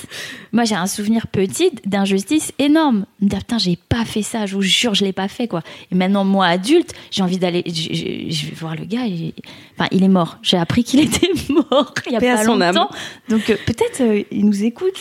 [0.51, 3.05] Moi, j'ai un souvenir petit d'injustice énorme.
[3.21, 4.45] Me dire, putain, j'ai pas fait ça.
[4.45, 5.61] Je vous jure, je l'ai pas fait, quoi.
[5.91, 7.63] Et maintenant, moi, adulte, j'ai envie d'aller.
[7.67, 9.05] Je, vais voir le gars.
[9.07, 9.33] et-
[9.77, 10.37] Enfin, il est mort.
[10.41, 12.75] J'ai appris qu'il était mort il y a Paix pas son âme.
[12.75, 12.89] longtemps.
[13.29, 14.97] Donc, euh, peut-être euh, il nous écoute,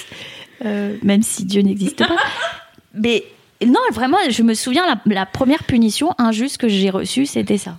[0.65, 2.17] euh, même si Dieu n'existe pas.
[2.95, 3.25] Mais
[3.65, 7.79] non, vraiment, je me souviens, la, la première punition injuste que j'ai reçue, c'était ça.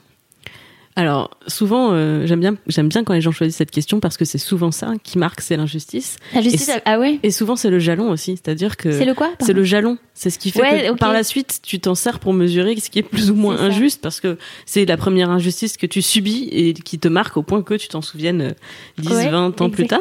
[0.97, 4.23] Alors souvent, euh, j'aime bien j'aime bien quand les gens choisissent cette question parce que
[4.23, 6.15] c'est souvent ça qui marque, c'est l'injustice.
[6.33, 9.13] La justice, Et ah ouais Et souvent c'est le jalon aussi, c'est-à-dire que C'est le
[9.13, 9.97] quoi C'est le jalon.
[10.13, 12.89] C'est ce qui fait Ouais, que par la suite, tu t'en sers pour mesurer ce
[12.89, 13.63] qui est plus ou moins ça.
[13.63, 17.43] injuste parce que c'est la première injustice que tu subis et qui te marque au
[17.43, 18.51] point que tu t'en souviennes euh,
[18.99, 19.99] 10, Ouais, 20 ans plus tard.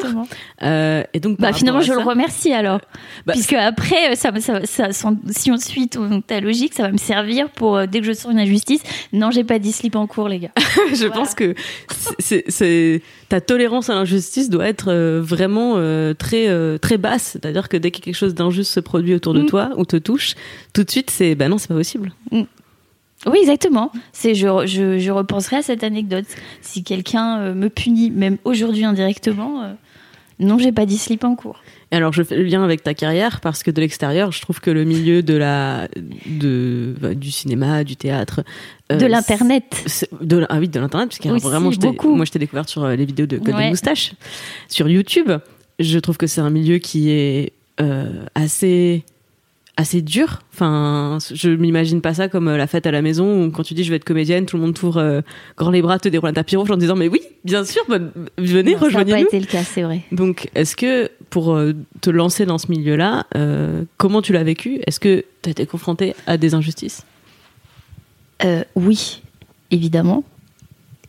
[0.63, 2.79] Euh, et donc, Bah, finalement, je le remercie alors.
[3.25, 4.31] Bah, Puisque après, euh, ça,
[4.63, 4.89] ça,
[5.31, 5.89] si on suit
[6.27, 8.81] ta logique, ça va me servir pour euh, dès que je sens une injustice.
[9.11, 10.51] Non, j'ai pas dit slip en cours, les gars.
[10.93, 11.13] je Voilà.
[11.15, 11.55] pense que
[12.19, 17.23] c'est- ta tolérance à l'injustice doit être euh, vraiment euh, très euh, très basse.
[17.33, 19.45] C'est-à-dire que dès que quelque chose d'injuste se produit autour de Mm.
[19.47, 20.35] toi ou te touche,
[20.73, 22.13] tout de suite c'est bah non c'est pas possible.
[22.31, 23.91] Oui, exactement.
[24.13, 26.25] C'est je, je, je repenserai à cette anecdote.
[26.61, 29.73] Si quelqu'un me punit, même aujourd'hui indirectement, euh,
[30.39, 31.59] non, j'ai pas dit slip en cours.
[31.95, 34.69] Alors je fais le lien avec ta carrière parce que de l'extérieur je trouve que
[34.69, 35.87] le milieu de la
[36.25, 38.43] de bah, du cinéma, du théâtre,
[38.91, 39.85] euh, de l'internet.
[40.21, 42.13] de ah oui de l'internet parce que vraiment beaucoup.
[42.13, 43.69] moi je t'ai découvert sur euh, les vidéos de Golden Ouais.
[43.69, 44.11] Moustache
[44.67, 45.31] sur YouTube
[45.79, 49.03] je trouve que c'est un milieu qui est euh, assez
[49.77, 53.51] assez dur enfin je m'imagine pas ça comme euh, la fête à la maison où
[53.51, 55.21] quand tu dis je vais être comédienne tout le monde t'ouvre euh,
[55.57, 58.01] grand les bras te déroule un tapis rouge en disant mais oui bien sûr venez
[58.37, 60.01] Non, ça n'a pas rejoignez-nous été le cas, c'est vrai.
[60.11, 64.79] donc, est-ce que pour euh, te lancer dans ce milieu-là, euh, comment tu l'as vécu?
[64.87, 67.03] Est-ce que tu as été confronté à des injustices?
[68.43, 69.21] Euh, oui,
[69.71, 70.23] évidemment.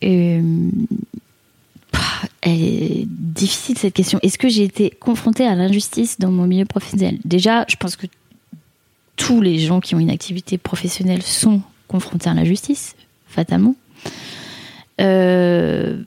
[0.01, 1.99] Pah,
[2.41, 4.19] elle est difficile cette question.
[4.21, 7.17] Est-ce que j'ai été confrontée à l'injustice dans mon milieu professionnel?
[7.25, 8.07] Déjà, je pense que
[9.17, 12.95] tous les gens qui ont une activité professionnelle sont confrontés à l'injustice,
[13.27, 13.75] fatalement.
[15.01, 16.01] Euh,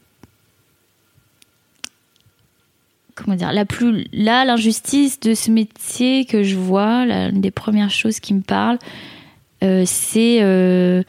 [3.14, 7.50] comment dire la plus là l'injustice de ce métier que je vois la- l'une des
[7.50, 8.78] premières choses qui me parlent
[9.62, 11.02] euh, c'est euh,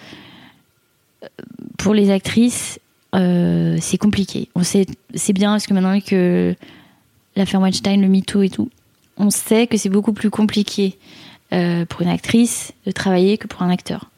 [1.78, 2.80] pour les actrices
[3.14, 4.86] c'est compliqué on sait
[5.16, 6.56] c'est bien parce que maintenant que
[7.36, 8.70] l'affaire Weinstein le MeToo et tout
[9.18, 10.98] on sait que c'est beaucoup plus compliqué
[11.54, 14.10] euh, pour une actrice de travailler que pour un acteur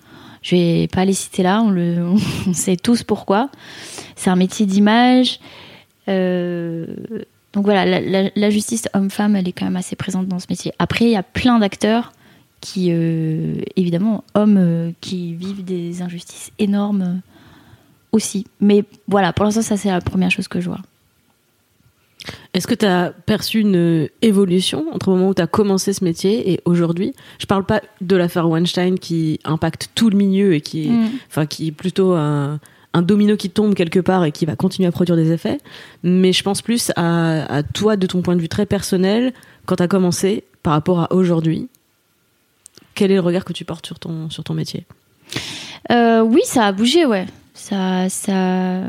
[0.41, 2.05] je vais pas les citer là on le
[2.47, 3.49] on sait tous pourquoi
[4.15, 5.39] c'est un métier d'image
[6.09, 6.85] euh,
[7.53, 8.01] donc voilà,
[8.35, 10.73] la, justice homme-femme, elle est quand même assez présente dans ce métier.
[10.79, 12.11] Après, il y a plein d'acteurs
[12.61, 17.21] qui, euh, évidemment, hommes qui vivent des injustices énormes
[18.11, 18.47] aussi.
[18.59, 20.81] Mais voilà, pour l'instant, ça, c'est la première chose que je vois.
[22.53, 25.91] Est-ce que tu as perçu une euh, évolution entre le moment où tu as commencé
[25.93, 27.13] ce métier et aujourd'hui?
[27.39, 31.09] Je parle pas de l'affaire Weinstein qui impacte tout le milieu et qui est, Mm.
[31.29, 32.59] enfin, qui est plutôt un,
[32.93, 35.57] un domino qui tombe quelque part et qui va continuer à produire des effets.
[36.03, 39.33] Mais je pense plus à, à toi, de ton point de vue très personnel,
[39.65, 41.67] quand tu as commencé par rapport à aujourd'hui.
[42.95, 44.85] Quel est le regard que tu portes sur ton, sur ton métier?
[45.91, 47.25] Euh, oui, ça a bougé, ouais.
[47.55, 48.81] Ça, ça...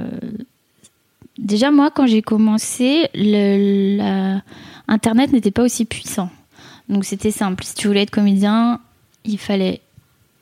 [1.39, 4.43] Déjà, moi, quand j'ai commencé, le, la-
[4.87, 6.31] Internet n'était pas aussi puissant.
[6.89, 7.65] Donc, c'était simple.
[7.65, 8.81] Si tu voulais être comédien,
[9.25, 9.81] il fallait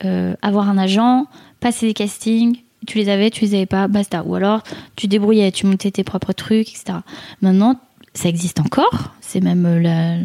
[0.05, 1.27] euh, avoir un agent,
[1.61, 2.59] passer des castings.
[2.87, 4.25] Tu les avais, tu les avais pas, basta.
[4.25, 4.63] Ou alors,
[4.97, 6.99] tu débrouillais, tu montais tes propres trucs, etc.
[7.41, 7.79] Maintenant,
[8.15, 9.15] ça existe encore.
[9.21, 10.19] C'est même euh,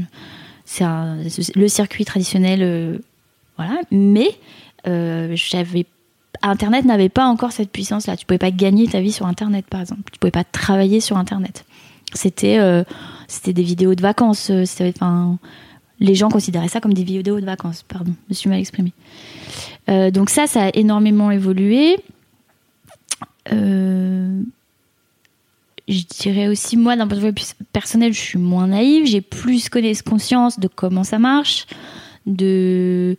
[1.55, 2.97] le circuit traditionnel, euh,
[3.57, 3.79] voilà.
[3.91, 4.31] Mais
[4.87, 5.85] euh, j'avais
[6.41, 8.15] Internet n'avait pas encore cette puissance-là.
[8.15, 10.03] Tu pouvais pas gagner ta vie sur Internet, par exemple.
[10.11, 11.65] Tu pouvais pas travailler sur Internet.
[12.13, 12.83] C'était euh,
[13.45, 14.49] des vidéos de vacances.
[14.51, 15.37] euh, Enfin,
[15.99, 17.83] les gens considéraient ça comme des vidéos de vacances.
[17.87, 18.93] Pardon, je me suis mal exprimée.
[19.89, 21.97] Euh, donc ça, ça a énormément évolué.
[25.89, 27.33] Je dirais aussi, moi, d'un point de vue
[27.71, 29.05] personnel, je suis moins naïve.
[29.05, 31.65] J'ai plus connaissance, conscience de comment ça marche,
[32.25, 33.17] de...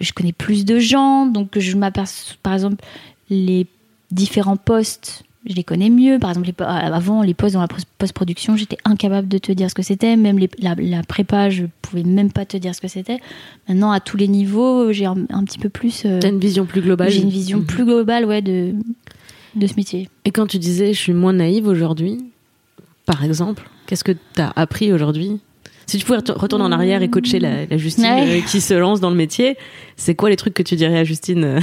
[0.00, 2.84] euh, je connais plus de gens, donc je m'aperçois, par exemple,
[3.30, 3.66] les
[4.10, 6.18] différents postes, je les connais mieux.
[6.18, 9.74] Par exemple, les, avant, les postes dans la post-production, j'étais incapable de te dire ce
[9.74, 10.16] que c'était.
[10.16, 13.18] Même la, la, prépa, je pouvais même pas te dire ce que c'était.
[13.68, 16.04] Maintenant, à tous les niveaux, j'ai un, petit peu plus.
[16.06, 17.10] Euh, T'as une vision plus globale.
[17.10, 17.66] J'ai une vision mhm.
[17.66, 18.74] plus globale, ouais, de,
[19.54, 20.08] de ce métier.
[20.24, 22.24] Et quand tu disais, je suis moins naïve aujourd'hui,
[23.04, 25.40] par exemple, qu'est-ce que tu as appris aujourd'hui
[25.86, 29.10] si tu pouvais retourner en arrière et coacher la, Justine euh, qui se lance dans
[29.10, 29.56] le métier,
[29.96, 31.60] c'est quoi les trucs que tu dirais à Justine euh,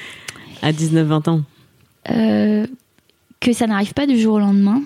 [0.62, 1.42] à 19-20 ans?
[2.10, 2.66] Euh,
[3.40, 4.82] Que ça n'arrive pas du jour au lendemain.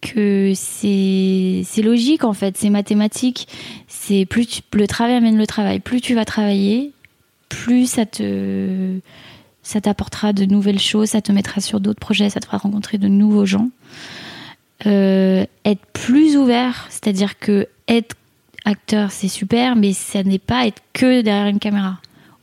[0.00, 3.48] Que c'est logique en fait, c'est mathématique.
[3.88, 5.80] C'est plus le travail amène le travail.
[5.80, 6.92] Plus tu vas travailler,
[7.48, 8.98] plus ça te
[9.62, 12.96] ça t'apportera de nouvelles choses, ça te mettra sur d'autres projets, ça te fera rencontrer
[12.96, 13.68] de nouveaux gens.
[14.86, 18.16] Euh, être plus ouvert, c'est-à-dire que être
[18.64, 21.98] acteur c'est super, mais ça n'est pas être que derrière une caméra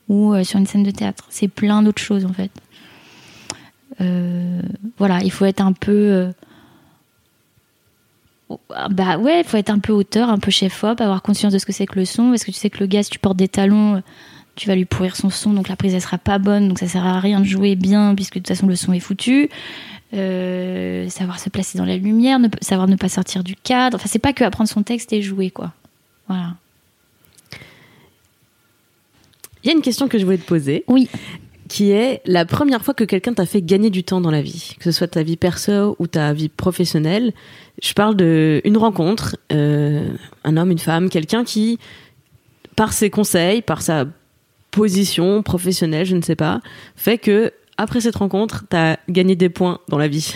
[0.07, 1.25] ou euh, sur une scène de théâtre.
[1.29, 2.51] C'est plein d'autres choses en fait.
[4.01, 4.61] Euh,
[4.99, 6.31] voilà, il faut être un peu.
[8.91, 11.65] bah ouais, il faut être un peu auteur, un peu chef-op, avoir conscience de ce
[11.65, 13.37] que c'est que le son, parce que tu sais que le gars, si tu portes
[13.37, 14.03] des talons,
[14.55, 16.87] tu vas lui pourrir son son, donc la prise elle sera pas bonne, donc ça
[16.87, 19.49] sert à rien de jouer bien, puisque de toute façon le son est foutu.
[20.13, 23.97] Euh, savoir se placer dans la lumière, savoir ne pas sortir du cadre.
[23.97, 25.73] Enfin, c'est pas que apprendre son texte et jouer, quoi.
[26.27, 26.55] Voilà.
[29.63, 30.85] Il y a une question que je voulais te poser.
[30.87, 31.09] Oui.
[31.67, 34.75] Qui est la première fois que quelqu'un t'a fait gagner du temps dans la vie,
[34.79, 37.33] que ce soit ta vie perso ou ta vie professionnelle.
[37.83, 40.09] Je parle de une rencontre, euh,
[40.45, 41.79] un homme, une femme, quelqu'un qui,
[42.77, 44.05] par ses conseils, par sa
[44.71, 46.61] position professionnelle, je ne sais pas,
[46.95, 50.35] fait que après cette rencontre, tu as gagné des points dans la vie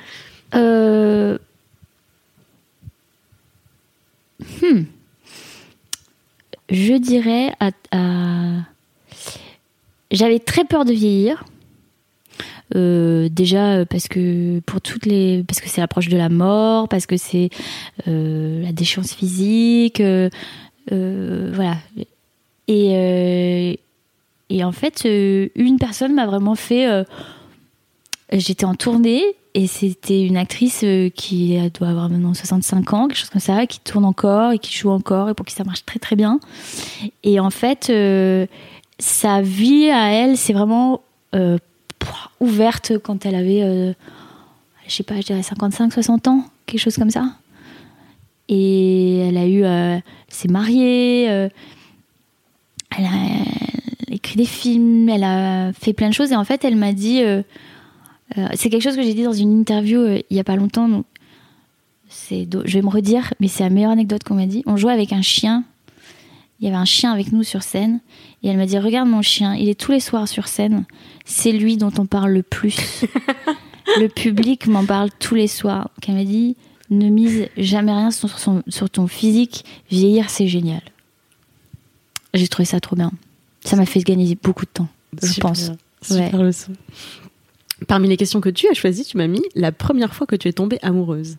[0.54, 1.38] euh...
[4.62, 4.82] hmm.
[6.70, 7.52] Je dirais.
[10.10, 11.44] J'avais très peur de vieillir.
[12.76, 17.04] Euh, déjà parce que pour toutes les parce que c'est l'approche de la mort parce
[17.04, 17.50] que c'est
[18.06, 20.30] euh, la déchéance physique euh,
[21.52, 21.78] voilà
[22.68, 23.80] et
[24.50, 26.86] et en fait, euh, une personne m'a vraiment fait.
[26.86, 27.04] Euh,
[28.32, 29.22] j'étais en tournée
[29.54, 33.66] et c'était une actrice euh, qui doit avoir maintenant 65 ans, quelque chose comme ça,
[33.66, 36.40] qui tourne encore et qui joue encore et pour qui ça marche très très bien.
[37.22, 37.92] Et en fait,
[38.98, 41.00] sa vie à elle, c'est vraiment
[42.40, 43.94] ouverte quand elle avait,
[44.86, 47.34] je sais pas, je dirais 55, 60 ans, quelque chose comme ça.
[48.48, 49.64] Et elle a eu,
[50.28, 51.50] s'est mariée, elle
[53.04, 53.08] a,
[54.10, 56.32] écrit des films, elle a fait plein de choses.
[56.32, 57.22] Et en fait, elle m'a dit.
[57.22, 57.42] Euh,
[58.38, 60.56] euh, c'est quelque chose que j'ai dit dans une interview euh, il y a pas
[60.56, 60.88] longtemps.
[60.88, 61.04] Donc
[62.08, 64.62] c'est, je vais me redire, mais c'est la meilleure anecdote qu'on m'a dit.
[64.66, 65.64] On jouait avec un chien.
[66.60, 68.00] Il y avait un chien avec nous sur scène.
[68.42, 70.84] Et elle m'a dit Regarde mon chien, il est tous les soirs sur scène.
[71.24, 73.04] C'est lui dont on parle le plus.
[73.98, 75.90] le public m'en parle tous les soirs.
[75.96, 76.56] Donc elle m'a dit
[76.90, 79.64] Ne mise jamais rien sur, sur ton physique.
[79.90, 80.82] Vieillir, c'est génial.
[82.34, 83.10] J'ai trouvé ça trop bien.
[83.64, 84.88] Ça m'a fait gagner beaucoup de temps,
[85.22, 85.70] je pense.
[86.02, 86.72] Super leçon.
[87.86, 90.48] Parmi les questions que tu as choisies, tu m'as mis la première fois que tu
[90.48, 91.36] es tombée amoureuse.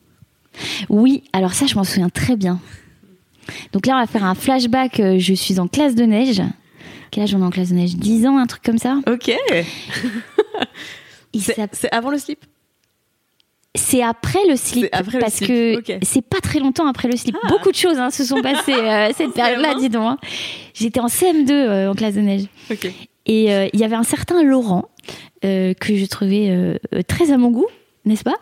[0.89, 2.59] Oui, alors ça, je m'en souviens très bien.
[3.73, 4.99] Donc là, on va faire un flashback.
[4.99, 6.41] Euh, je suis en classe de neige.
[7.09, 7.95] Quel âge on est en classe de neige?
[7.95, 8.99] 10 ans, un truc comme ça?
[9.07, 9.31] Ok.
[11.33, 12.39] c'est avant le slip?
[13.75, 17.35] C'est après le slip parce que c'est pas très longtemps après le slip.
[17.41, 17.47] Ah.
[17.49, 20.03] Beaucoup de choses hein, se sont passées euh, cette période-là, dis donc.
[20.03, 20.17] Hein.
[20.73, 22.45] J'étais en CM2 euh, en classe de neige.
[23.25, 24.89] Et euh, il y avait un certain Laurent
[25.41, 27.67] que je trouvais très à mon goût,
[28.05, 28.37] n'est-ce pas?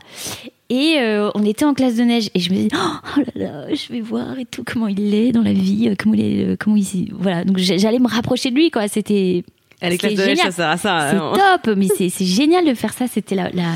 [0.70, 0.98] Et
[1.34, 4.02] on était en classe de neige et je me dis oh là là, je vais
[4.02, 7.46] voir et tout comment il est dans la vie, comment il est, comment il voilà.
[7.46, 8.88] Donc j'allais me rapprocher de lui quoi.
[8.90, 9.44] C'était
[9.82, 11.08] elle est de neige, ça sert à ça.
[11.12, 11.60] C'est hein.
[11.64, 13.08] top, mais c'est génial de faire ça.
[13.08, 13.74] C'était la, la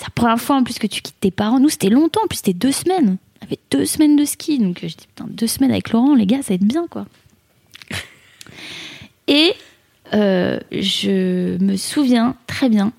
[0.00, 1.60] la première fois en plus que tu quittes tes parents.
[1.60, 3.16] Nous, c'était longtemps, en plus, c'était deux semaines.
[3.40, 4.58] On avait deux semaines de ski.
[4.58, 7.06] Donc, je dis, putain, deux semaines avec Laurent, les gars, ça va être bien, quoi.
[9.28, 9.52] Et
[10.14, 12.92] euh, je me souviens très bien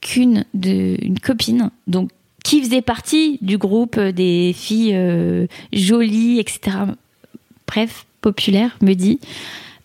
[0.00, 2.10] qu'une de, une copine, donc
[2.44, 6.76] qui faisait partie du groupe des filles euh, jolies, etc.
[7.66, 9.18] Bref, populaire, me dit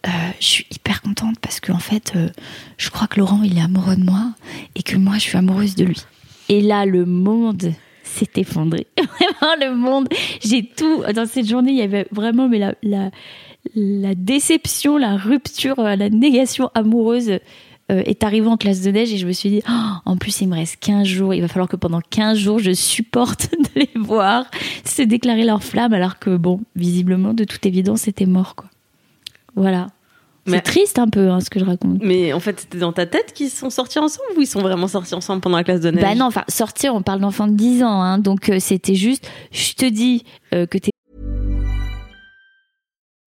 [0.07, 0.09] euh,
[0.39, 2.29] je suis hyper contente parce qu'en en fait, euh,
[2.77, 4.31] je crois que Laurent, il est amoureux de moi
[4.75, 6.01] et que moi, je suis amoureuse de lui.
[6.49, 8.87] Et là, le monde s'est effondré.
[8.97, 10.07] Vraiment, le monde.
[10.43, 11.03] J'ai tout.
[11.13, 16.71] Dans cette journée, il y avait vraiment mais la, déception, la rupture, euh, la négation
[16.73, 17.39] amoureuse
[17.89, 20.47] est arrivée en classe de neige et je me suis dit, oh, en plus, il
[20.47, 21.33] me reste 15 jours.
[21.33, 24.49] Il va falloir que pendant 15 jours, je supporte de les voir
[24.85, 28.69] se déclarer leur flamme alors que, bon, visiblement, de toute évidence, c'était mort, quoi.
[29.55, 29.87] Voilà.
[30.47, 31.99] C'est Mais- triste un peu hein, ce que je raconte.
[32.01, 34.87] Mais en fait, c'était dans ta tête qu'ils sont sortis ensemble ou ils sont vraiment
[34.87, 36.03] sortis ensemble pendant la classe de neige?
[36.03, 39.29] Bah non, enfin, sortir, on parle d'enfants de 10 ans, hein, donc euh, c'était juste,
[39.51, 40.23] je te dis
[40.55, 40.89] euh, que t'es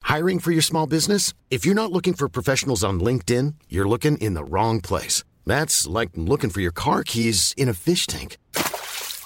[0.09, 1.33] Hiring for your small business?
[1.51, 5.25] If you're not looking for professionals on LinkedIn, you're looking in the wrong place.
[5.47, 8.37] That's like looking for your car keys in a fish tank.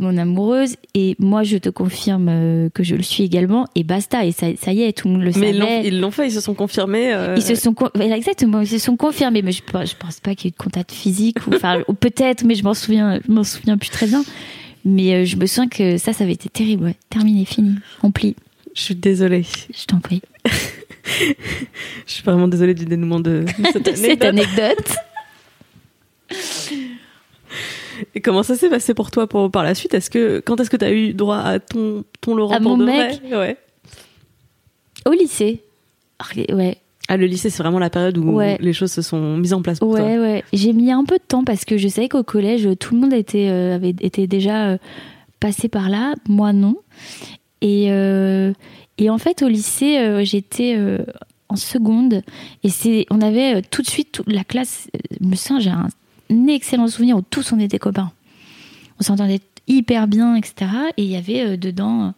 [0.00, 4.24] Mon amoureuse, et moi je te confirme euh, que je le suis également, et basta,
[4.24, 5.88] et ça, ça y est, tout le monde le Mais ils l'ont- savait.
[5.88, 7.12] ils l'ont fait, ils se sont confirmés.
[7.12, 10.34] euh, Ils se sont exactement, ils se sont confirmés, mais je, pense- je pense pas
[10.34, 13.20] qu'il y ait eu de contact physique ou, enfin, ou peut-être, mais je m'en souviens,
[13.26, 14.24] je m'en souviens plus très bien.
[14.84, 16.84] Mais euh, je me souviens que ça, ça avait été terrible.
[16.84, 16.96] Ouais.
[17.10, 17.74] Terminé, fini,
[18.14, 18.36] plie.
[18.74, 19.44] Je suis désolée.
[19.76, 20.22] Je t'en prie.
[22.06, 23.44] Je suis vraiment désolée du dénouement de
[23.94, 24.94] cette anecdote.
[28.14, 29.94] Et comment ça s'est passé pour toi pour, par la suite?
[29.94, 32.76] Est-ce que quand est-ce que tu as eu droit à ton ton Laurent À pour
[32.76, 33.20] mon de mec?
[33.28, 33.56] Vrai Ouais.
[35.06, 35.62] Au lycée.
[36.18, 36.76] Ah, Ouais,
[37.08, 38.58] Ah le lycée c'est vraiment la période où Ouais.
[38.60, 40.04] les choses se sont mises en place pour toi.
[40.04, 40.44] ouais, ouais.
[40.52, 43.12] J'ai mis un peu de temps parce que je savais qu'au collège, tout le monde
[43.12, 44.78] était, euh, avait été déjà euh,
[45.40, 46.14] passé par là.
[46.28, 46.76] Moi, non.
[47.62, 48.52] Et, euh,
[48.98, 50.76] et en fait, au lycée, j'étais
[51.48, 52.22] en seconde.
[52.64, 54.88] Et c'est, on avait tout de suite toute la classe.
[55.20, 55.88] me sens, j'ai un,
[56.48, 58.12] excellent souvenir où tous on était copains.
[59.00, 60.70] On s'entendait hyper bien, etc.
[60.96, 62.14] Et il y avait euh, dedans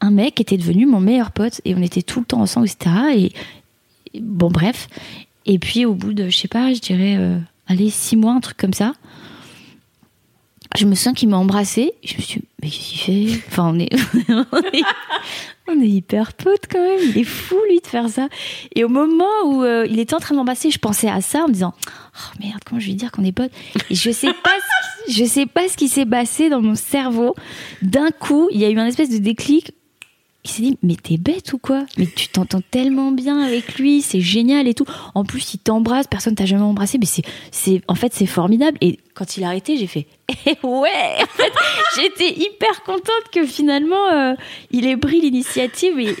[0.00, 1.60] un mec qui était devenu mon meilleur pote.
[1.64, 3.32] Et on était tout le temps ensemble, etc.
[4.14, 4.88] Et, bon, bref.
[5.44, 8.40] Et puis au bout de, je sais pas, je dirais, euh, allez, six mois, un
[8.40, 8.94] truc comme ça,
[10.74, 11.92] je me sens qu'il m'a embrassé.
[12.04, 13.44] Je me suis dit, mais qu'est-ce qu'il fait?
[13.48, 13.88] Enfin, on est,
[15.68, 17.00] on est, hyper potes quand même.
[17.00, 18.28] Il est fou, lui, de faire ça.
[18.74, 21.44] Et au moment où euh, il était en train de m'embrasser, je pensais à ça
[21.44, 23.52] en me disant, oh merde, comment je vais dire qu'on est potes?
[23.90, 24.56] Je sais pas,
[25.08, 27.34] je sais pas ce qui s'est passé dans mon cerveau.
[27.82, 29.72] D'un coup, il y a eu un espèce de déclic
[30.46, 31.84] il s'est dit mais t'es bête ou quoi?
[31.98, 34.86] Mais tu t'entends tellement bien avec lui, c'est génial et tout.
[35.14, 37.06] En plus il t'embrasse, personne t'a jamais embrassé, mais
[37.50, 38.78] c'est en fait c'est formidable.
[38.80, 40.06] Et quand il a arrêté, j'ai fait
[40.46, 41.16] eh ouais.
[41.96, 44.34] J'étais hyper contente que finalement euh,
[44.70, 46.14] il ait pris l'initiative et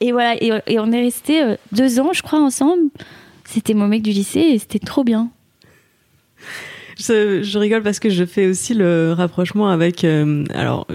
[0.00, 2.90] et voilà et, on est resté euh, deux ans je crois ensemble.
[3.44, 5.30] C'était mon mec du lycée et c'était trop bien.
[6.98, 10.02] Je, rigole parce que je fais aussi le rapprochement avec.
[10.04, 10.86] euh, alors,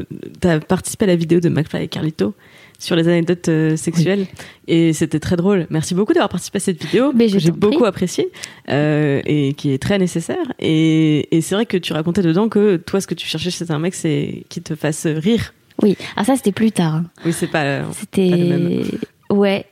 [0.42, 2.36] tu as participé à la vidéo de McFly et Carlito
[2.84, 4.28] sur les anecdotes euh, sexuelles
[4.68, 5.68] et c'était très drôle.
[5.70, 7.70] Merci beaucoup d'avoir participé à cette vidéo Mais que j'ai t'en prie.
[7.72, 8.30] beaucoup appréciée
[8.70, 10.46] euh, et qui est très nécessaire.
[10.60, 13.70] Et, et c'est vrai que tu racontais dedans que toi, ce que tu cherchais chez
[13.72, 15.54] un mec, c'est qu'il te fasse rire.
[15.82, 16.96] Oui, alors ça c'était plus tard.
[16.96, 17.06] hein.
[17.26, 17.64] Oui, c'est pas.
[17.64, 18.84] Pas le C'était même.
[19.32, 19.66] ouais.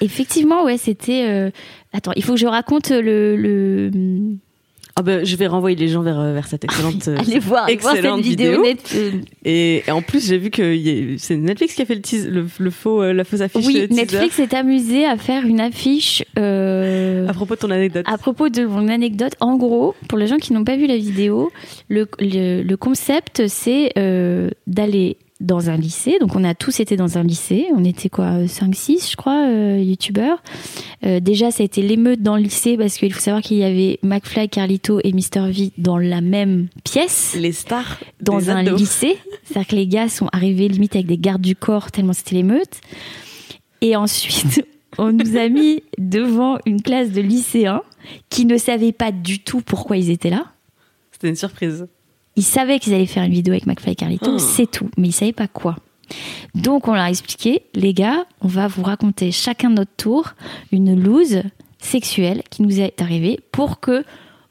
[0.00, 1.26] Effectivement, ouais, c'était.
[1.28, 1.50] euh,
[1.92, 3.36] Attends, il faut que je raconte le.
[3.36, 3.90] le...
[5.00, 7.08] Ah ben, je vais renvoyer les gens vers, euh, vers cette excellente.
[7.08, 8.50] euh, Allez voir, voir cette excellente vidéo.
[8.50, 8.62] vidéo.
[8.64, 9.10] net- euh,
[9.46, 12.46] Et, et en plus, j'ai vu que c'est Netflix qui a fait le, teas- le,
[12.58, 13.64] le faux, la fausse affiche.
[13.66, 13.86] Oui.
[13.90, 18.04] Netflix s'est amusé à faire une affiche euh, À propos de ton anecdote.
[18.06, 19.32] à propos de mon anecdote.
[19.40, 21.50] En gros, pour les gens qui n'ont pas vu la vidéo,
[21.88, 26.18] le, le, le concept, c'est euh, d'aller dans un lycée.
[26.20, 27.66] Donc, on a tous été dans un lycée.
[27.74, 30.42] On était quoi 5-6, je crois, euh, youtubeurs.
[31.04, 33.64] Euh, déjà, ça a été l'émeute dans le lycée parce qu'il faut savoir qu'il y
[33.64, 35.50] avait McFly, Carlito et Mr.
[35.50, 37.36] V dans la même pièce.
[37.38, 38.78] Les stars dans un ados.
[38.78, 39.16] lycée.
[39.44, 42.80] C'est-à-dire que les gars sont arrivés limite avec des gardes du corps tellement c'était l'émeute.
[43.80, 44.66] Et ensuite,
[44.98, 47.82] on nous a mis devant une classe de lycéens
[48.28, 50.46] qui ne savaient pas du tout pourquoi ils étaient là.
[51.12, 51.86] C'était une surprise.
[52.40, 54.38] Ils savaient qu'ils allaient faire une vidéo avec McFly et Carlito, Oh.
[54.38, 55.76] c'est tout, mais ils savaient pas quoi.
[56.54, 60.32] Donc on leur a expliqué, les gars, on va vous raconter chacun notre tour
[60.72, 61.42] une loose
[61.80, 64.04] sexuelle qui nous est arrivée pour que,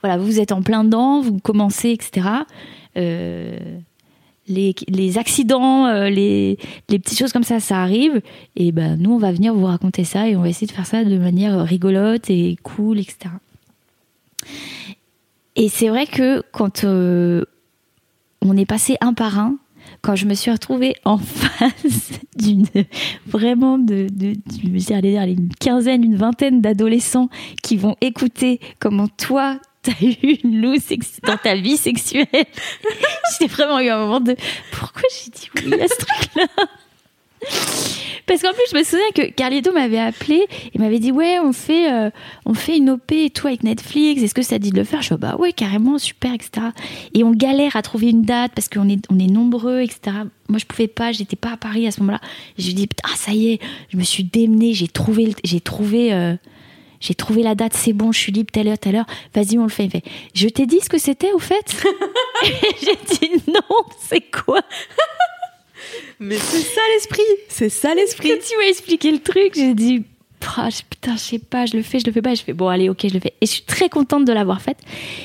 [0.04, 2.28] voilà, vous êtes en plein dedans, vous commencez, etc.
[2.96, 3.58] Euh,
[4.48, 8.22] les, les accidents, euh, les, les petites choses comme ça, ça arrive.
[8.56, 10.86] Et ben nous, on va venir vous raconter ça et on va essayer de faire
[10.86, 13.32] ça de manière rigolote et cool, etc.
[15.56, 17.44] Et c'est vrai que quand euh,
[18.42, 19.58] on est passé un par un,
[20.02, 22.66] quand je me suis retrouvée en face d'une
[23.28, 24.70] vraiment de, de, de-
[25.24, 27.30] dire une quinzaine, une vingtaine d'adolescents
[27.64, 32.28] qui vont écouter comment toi t'as eu une sex- dans ta vie sexuelle,
[33.40, 34.36] j'ai vraiment eu un moment de
[34.74, 36.66] pourquoi j'ai dit oui à ce truc-là?
[38.26, 41.52] Parce qu'en plus, je me souviens que Carlito m'avait appelé et m'avait dit Ouais, on
[41.52, 42.12] fait, euh,
[42.46, 44.22] on fait une OP et tout avec Netflix.
[44.22, 45.02] Est-ce que ça dit de le faire?
[45.02, 46.68] Je suis Bah ouais, carrément, super, etc.
[47.16, 50.18] Et on galère à trouver une date parce qu'on est, on est nombreux, etc.
[50.48, 52.22] Moi, je pouvais pas, j'étais pas à Paris à ce moment-là.
[52.60, 53.60] Je lui dis Putain, ça y est,
[53.92, 56.14] je me suis démenée, j'ai trouvé, j'ai trouvé.
[56.14, 56.36] euh,
[57.02, 59.06] j'ai trouvé la date, c'est bon, je suis libre telle heure, telle heure.
[59.34, 59.88] Vas-y, on le fait.
[59.88, 61.82] Fait, je t'ai dit ce que c'était au fait?
[62.84, 64.60] J'ai dit non, c'est quoi?
[66.20, 70.04] Mais c'est ça l'esprit C'est ça l'esprit Quand tu m'as expliqué le truc, j'ai dit
[70.58, 72.36] Ah, putain, je sais pas, je le fais, je le fais pas.
[72.36, 73.34] Je fais bon, allez, ok, je le fais.
[73.42, 74.80] Et je suis très contente de l'avoir faite.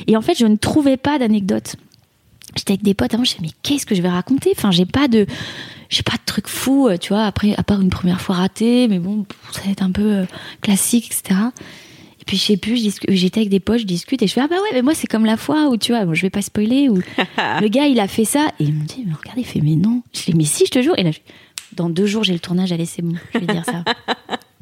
[0.06, 1.76] Et en fait, je ne trouvais pas d'anecdote.
[2.56, 4.52] J'étais avec des potes avant, je me mais qu'est-ce que je vais raconter?
[4.56, 5.26] Enfin, j'ai pas de.
[5.90, 8.88] J'ai pas de truc fou, euh, tu vois, après, à part une première fois ratée,
[8.88, 10.24] mais bon, ça va être un peu euh,
[10.60, 11.40] classique, etc.
[12.24, 14.48] Et puis, je sais plus, j'étais avec des potes, je discute, et je fais, ah
[14.48, 16.40] bah ouais, mais moi, c'est comme la fois où, tu vois, bon, je vais pas
[16.40, 16.94] spoiler, où
[17.60, 19.76] le gars, il a fait ça, et il me dit, mais regarde, il fait, mais
[19.76, 20.02] non.
[20.14, 20.94] Je dis, mais si, je te jure.
[20.96, 21.18] Et là, je
[21.74, 23.84] dans deux jours, j'ai le tournage, allez, c'est bon, je vais dire ça.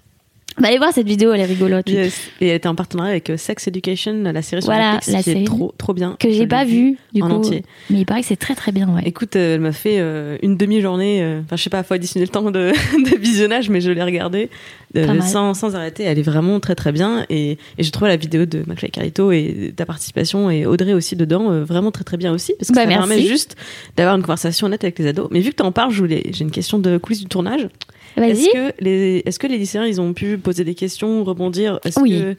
[0.59, 1.89] bah, allez voir cette vidéo, elle est rigolote.
[1.89, 2.29] Yes.
[2.41, 5.23] Et elle était en partenariat avec euh, Sex Education, la série sur Voilà, Netflix, la
[5.23, 6.17] qui est trop, trop bien.
[6.19, 7.35] Que j'ai pas vu, du en coup.
[7.35, 7.63] entier.
[7.91, 9.03] Mais il paraît que c'est très très bien, ouais.
[9.07, 12.27] Écoute, euh, elle m'a fait euh, une demi-journée, euh, enfin je sais pas, faut additionner
[12.27, 12.51] le temps de,
[13.11, 14.51] de visionnage, mais je l'ai regardée
[14.97, 16.03] euh, sans, sans arrêter.
[16.05, 18.91] Elle est vraiment très très bien et, et j'ai trouvé la vidéo de McFly et
[18.91, 22.75] Carlito et ta participation et Audrey aussi dedans vraiment très très bien aussi parce que
[22.75, 23.09] Bah, ça merci.
[23.09, 23.57] permet juste
[23.97, 25.29] d'avoir une conversation honnête avec les ados.
[25.31, 27.69] Mais vu que tu en parles, j'ai une question de coulisses du tournage.
[28.17, 31.81] Est-ce que les, est-ce que les lycéens ils ont pu poser des questions, rebondir?
[31.97, 32.11] Oui.
[32.11, 32.37] que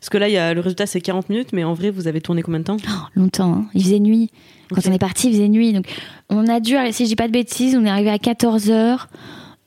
[0.00, 2.20] parce que là, y a, le résultat c'est 40 minutes, mais en vrai, vous avez
[2.20, 2.76] tourné combien de temps?
[2.86, 3.66] Oh, longtemps, hein.
[3.74, 4.30] il faisait nuit.
[4.72, 5.72] Quand on est parti, il faisait nuit.
[5.72, 5.86] Donc,
[6.28, 9.06] on a dû, si je dis pas de bêtises, on est arrivé à 14h.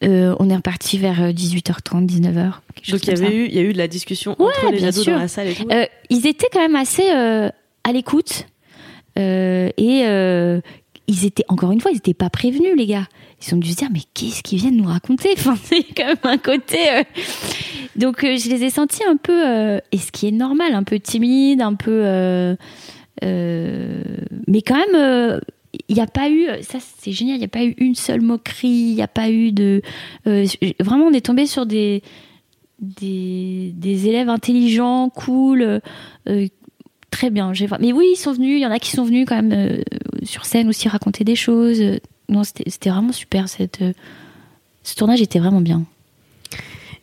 [0.01, 2.51] on est reparti vers euh, 18h30, 19h.
[2.91, 5.03] Donc il y avait eu, il y a eu de la discussion entre les ados
[5.03, 5.13] sûr.
[5.13, 5.67] dans la salle et tout.
[5.71, 7.49] Euh, ils étaient quand même assez euh,
[7.83, 8.45] à l'écoute.
[9.17, 10.61] Euh, et euh,
[11.09, 13.07] ils étaient, encore une fois, ils n'étaient pas prévenus, les gars.
[13.41, 15.29] Ils ont dû se dire, mais qu'est-ce qu'ils viennent nous raconter?
[15.37, 16.77] Enfin, c'est quand même un côté.
[16.91, 17.03] euh.
[17.95, 20.83] Donc, euh, je les ai sentis un peu, euh, et ce qui est normal, un
[20.83, 22.55] peu timide, un peu.
[23.23, 25.41] mais quand même.
[25.87, 28.21] il n'y a pas eu, ça c'est génial, il n'y a pas eu une seule
[28.21, 29.81] moquerie, il n'y a pas eu de.
[30.79, 32.03] vraiment, on est tombé sur des,
[32.79, 35.81] des, des élèves intelligents, cool,
[37.09, 37.51] très bien.
[37.79, 39.81] Mais oui, ils sont venus, il y en a qui sont venus quand même
[40.23, 41.81] sur scène aussi raconter des choses.
[42.29, 43.49] Non, c'était vraiment super.
[43.49, 43.83] Cette,
[44.83, 45.83] ce tournage était vraiment bien.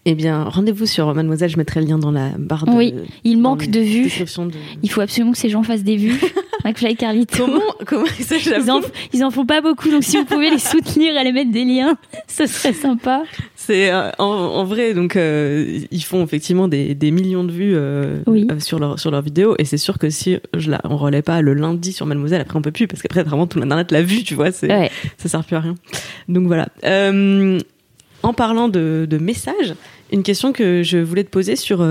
[0.09, 2.71] Eh bien, rendez-vous sur Mademoiselle, je mettrai le lien dans la barre de.
[2.71, 2.95] Oui,
[3.25, 4.05] il manque les de vues.
[4.05, 4.53] de-
[4.85, 6.15] Il faut absolument que ces gens fassent des vues.
[6.65, 7.45] McFly et Carlito.
[7.45, 8.81] Comment, comment ça, ils en,
[9.13, 11.97] ils en font pas beaucoup, donc si vous pouvez les soutenir, aller mettre des liens,
[12.29, 13.23] ce serait sympa.
[13.67, 17.75] C'est euh, en, en vrai, donc euh, ils font effectivement des, des millions de vues
[17.75, 18.47] euh, Oui.
[18.61, 21.41] sur leur sur leurs vidéos, et c'est sûr que si je la, on relaie pas
[21.43, 24.23] le lundi sur Mademoiselle, après on peut plus parce qu'après vraiment tout l'internet l'a vu,
[24.23, 24.89] tu vois, c'est Ouais.
[25.19, 25.75] ça sert plus à rien.
[26.29, 26.69] Donc voilà.
[26.85, 27.59] Euh,
[28.23, 29.75] en parlant de, de messages,
[30.13, 31.85] une question que je voulais te poser sur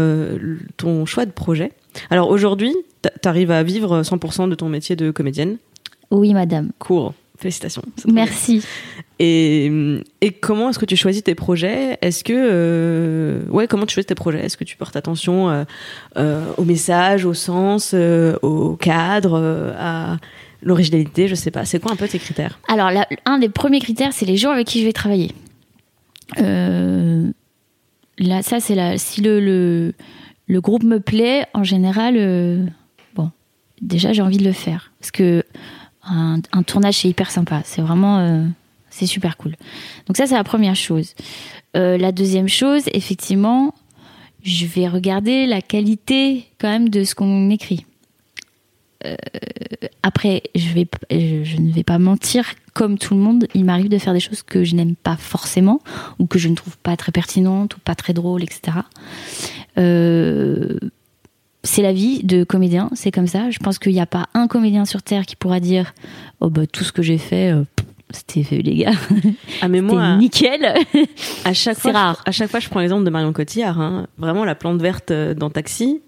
[0.77, 1.71] ton choix de projet.
[2.09, 2.73] Alors aujourd'hui,
[3.03, 5.57] tu arrives à vivre 100% de ton métier de comédienne?
[6.11, 6.71] Oui, madame.
[6.79, 7.11] Cool.
[7.37, 7.81] Félicitations.
[8.07, 8.63] Merci.
[9.19, 9.69] Et,
[10.21, 11.97] et comment est-ce que tu choisis tes projets?
[12.01, 14.39] Est-ce que euh, ouais, comment tu choisis tes projets?
[14.39, 15.63] Est-ce que tu portes attention euh,
[16.17, 20.17] euh, au message, au sens, euh, au cadre, à
[20.61, 21.27] l'originalité?
[21.27, 21.65] Je sais pas.
[21.65, 22.59] C'est quoi un peu tes critères?
[22.69, 25.31] Alors, là, un des premiers critères, c'est les gens avec qui je vais travailler.
[28.17, 28.97] Là, ça, c'est la.
[28.97, 29.93] Si le, le,
[30.47, 32.71] le groupe me plaît, en général,
[33.13, 33.29] bon,
[33.81, 34.93] déjà, j'ai envie de le faire.
[35.01, 35.43] Parce que
[36.05, 37.61] un, tournage, c'est hyper sympa.
[37.65, 38.19] C'est vraiment.
[38.19, 38.45] euh,
[38.89, 39.55] c'est super cool.
[40.07, 41.15] Donc, ça, c'est la première chose.
[41.75, 43.73] Euh, la deuxième chose, effectivement,
[44.43, 47.85] je vais regarder la qualité, quand même, de ce qu'on écrit.
[50.01, 53.89] Après, je, vais, je, je ne vais pas mentir, comme tout le monde, il m'arrive
[53.89, 55.81] de faire des choses que je n'aime pas forcément,
[56.19, 58.79] ou que je ne trouve pas très pertinentes, ou pas très drôles, etc.
[59.77, 60.77] Euh,
[61.65, 63.49] c'est la vie de comédien, c'est comme ça.
[63.51, 65.93] Je pense qu'il n'y a pas un comédien sur Terre qui pourra dire
[66.39, 67.63] Oh, bah, tout ce que j'ai fait, euh,
[68.11, 68.93] c'était fait, les gars.
[69.61, 70.63] Ah mais moi, nickel.
[71.43, 72.23] à chaque c'est fois, je- rare.
[72.25, 73.79] à chaque fois, je prends l'exemple de Marion Cotillard.
[73.81, 74.07] hein.
[74.17, 76.01] Vraiment, la plante verte euh, dans Taxi,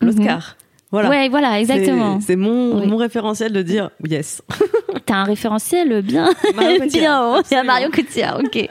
[0.00, 0.56] l'Oscar.
[0.90, 1.10] Voilà.
[1.10, 2.18] Ouais, voilà, exactement.
[2.20, 2.86] C'est mon, Oui.
[2.86, 4.40] mon référentiel de dire yes.
[5.06, 6.30] T'as un référentiel bien,
[6.92, 7.42] bien.
[7.44, 7.62] C'est.
[7.62, 8.68] Marion Cotillard, ok.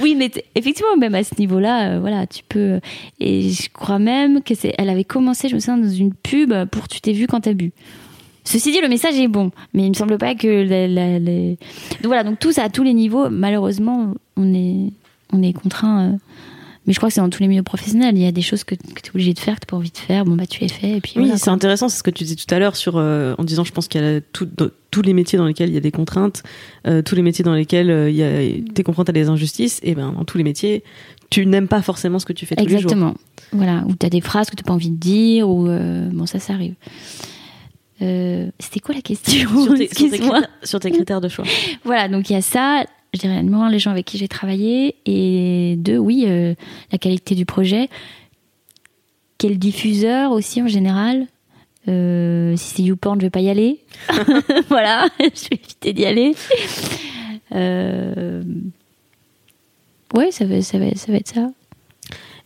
[0.00, 2.80] oui, mais effectivement, même à ce niveau-là, euh, voilà, tu peux.
[3.20, 4.74] Et je crois même que c'est.
[4.78, 7.52] Elle avait commencé, je me souviens, dans une pub pour Tu t'es vu quand t'as
[7.52, 7.72] bu.
[8.44, 11.50] Ceci dit, le message est bon, mais il me semble pas que la- la- les.
[12.00, 14.90] Donc voilà, donc tous à tous les niveaux, malheureusement, on est
[15.34, 16.18] on est contraint
[16.86, 18.16] Mais je crois que c'est dans tous les milieux professionnels.
[18.16, 19.76] Il y a des choses que, que tu es obligé de faire, que tu pas
[19.76, 20.24] envie de faire.
[20.24, 20.90] Bon, bah, tu les fais.
[20.96, 22.96] Et puis, Oui, voilà, c'est intéressant, c'est ce que tu disais tout à l'heure sur
[22.96, 25.68] euh, en disant, je pense qu'il y a tout- dans- tous les métiers dans lesquels
[25.70, 26.42] il y a des contraintes,
[26.88, 29.78] euh, tous les métiers dans lesquels euh, il y a t'es confronté à des injustices,
[29.84, 30.82] et ben dans tous les métiers,
[31.30, 32.80] tu n'aimes pas forcément ce que tu fais tous les jours.
[32.92, 33.14] Exactement.
[33.52, 33.84] Voilà.
[33.88, 35.48] Ou tu as des phrases que tu pas envie de dire.
[35.48, 36.74] Ou, euh, bon, ça, ça arrive.
[38.00, 39.48] C'était quoi la question?
[39.64, 41.44] Sur tes, sur tes critères, sur tes critères de choix.
[41.84, 42.84] Voilà, donc il y a ça.
[43.14, 44.96] Je dirais, un, les gens avec qui j'ai travaillé.
[45.06, 46.54] Et deux, oui, euh,
[46.90, 47.88] la qualité du projet.
[49.38, 51.26] Quel diffuseur aussi en général.
[51.88, 53.80] Euh, si c'est YouPorn, je vais pas y aller.
[54.68, 56.34] voilà, je vais éviter d'y aller.
[57.54, 58.42] Euh,
[60.14, 61.50] Ouais, ça va, ça, va, ça va être ça.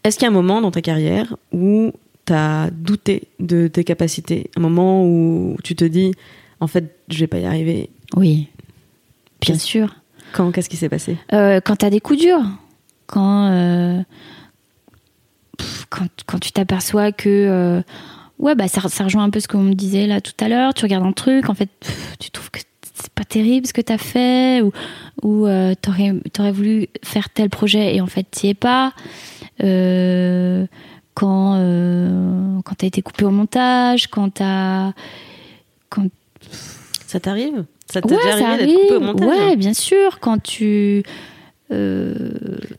[0.05, 1.91] Est-ce qu'il y a un moment dans ta carrière où
[2.25, 4.51] tu as douté de tes capacités?
[4.57, 6.12] Un moment où tu te dis,
[6.61, 7.91] en fait, je vais pas y arriver?
[8.14, 8.47] Oui,
[9.41, 9.97] bien sûr.
[10.33, 12.43] Quand Qu'est-ce qui s'est passé Euh, quand t'as des coups durs,
[13.07, 14.03] quand euh,
[15.91, 17.83] quand, tu t'aperçois que euh,
[18.39, 20.74] ouais bah ça, ça rejoint un peu ce qu'on me disait là tout à l'heure.
[20.74, 21.70] Tu regardes un truc, en fait,
[22.18, 24.72] tu trouves que c'est pas terrible ce que t'as fait ou
[25.22, 25.47] ou
[25.81, 28.93] t'aurais t'aurais voulu faire tel projet et en fait t'y es pas.
[31.14, 31.55] Quand
[32.64, 34.93] quand t'as été coupé au montage, quand t'as
[35.89, 36.09] quand
[37.07, 40.19] Ça t'arrive Ça t'est ouais, déjà arrivé d'être coupé au montage Ouais, bien sûr.
[40.21, 41.03] Quand tu.
[41.73, 42.15] euh,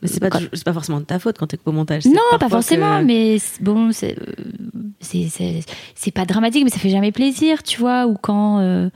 [0.01, 2.05] Mais c'est pas, quand- pas forcément de ta faute quand t'es coupé au montage.
[2.05, 5.61] Non, pas forcément, que- mais bon, c'est euh,
[5.95, 8.05] c'est- pas dramatique, mais ça fait jamais plaisir, tu vois.
[8.07, 8.59] Ou quand.
[8.59, 8.89] euh,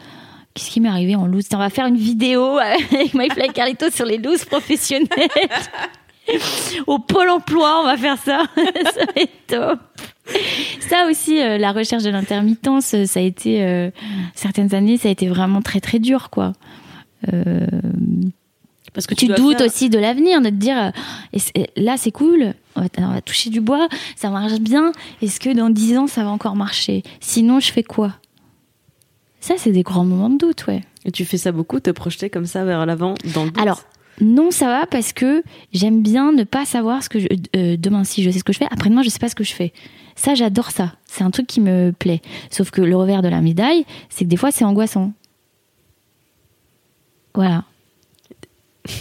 [0.53, 1.45] Qu'est-ce qui m'est arrivé en loose?
[1.53, 5.07] On va faire une vidéo avec My Fly Carlito sur les looses professionnelles.
[6.87, 8.43] Au pôle emploi, on va faire ça.
[8.55, 9.79] ça va être top.
[10.89, 13.89] Ça aussi, euh, la recherche de l'intermittence, euh, ça a été euh,
[14.35, 16.53] certaines années, ça a été vraiment très très dur, quoi.
[17.33, 17.65] Euh,
[18.93, 20.91] Parce que tu doutes faire- aussi de l'avenir, de te dire
[21.33, 24.91] et là c'est cool, on va, on va toucher du bois, ça marche bien.
[25.21, 27.03] Est-ce que dans 10 ans ça va encore marcher?
[27.21, 28.15] Sinon, je fais quoi?
[29.39, 30.81] Ça, c'est des grands moments de doute, ouais.
[31.05, 33.61] Et tu fais ça beaucoup, te projeter comme ça vers l'avant dans le doute?
[33.61, 33.81] Alors,
[34.21, 35.43] non, ça va parce que
[35.73, 38.53] j'aime bien ne pas savoir ce que je, euh, demain si je sais ce que
[38.53, 39.73] je fais, après-demain je sais pas ce que je fais.
[40.15, 40.93] Ça, j'adore ça.
[41.05, 42.21] C'est un truc qui me plaît.
[42.49, 45.13] Sauf que le revers de la médaille, c'est que des fois c'est angoissant.
[47.33, 47.63] Voilà.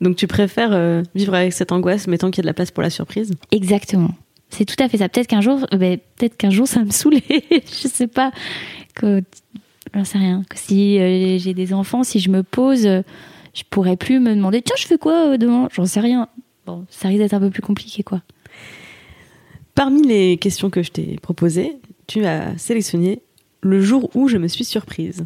[0.00, 2.54] Donc tu préfères euh, vivre avec cette angoisse, mais tant qu'il y a de la
[2.54, 3.34] place pour la surprise?
[3.50, 4.14] Exactement.
[4.50, 5.08] C'est tout à fait ça.
[5.08, 7.22] Peut-être qu'un jour, euh, ben, peut-être qu'un jour, ça va me saouler.
[7.50, 8.32] je sais pas.
[8.94, 9.22] Que,
[9.94, 10.42] j'en sais rien.
[10.48, 13.02] Que si euh, j'ai des enfants, si je me pose, euh,
[13.54, 15.68] je pourrais plus me demander tiens, je fais quoi euh, demain?
[15.72, 16.28] J'en sais rien.
[16.66, 18.22] Bon, ça risque d'être un peu plus compliqué, quoi.
[19.74, 23.22] Parmi les questions que je t'ai proposées, tu as sélectionné
[23.60, 25.24] le jour où je me suis surprise.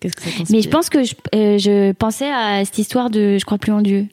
[0.00, 3.36] Qu'est-ce que ça Mais je pense que je, euh, je pensais à cette histoire de
[3.38, 4.06] je crois plus en Dieu.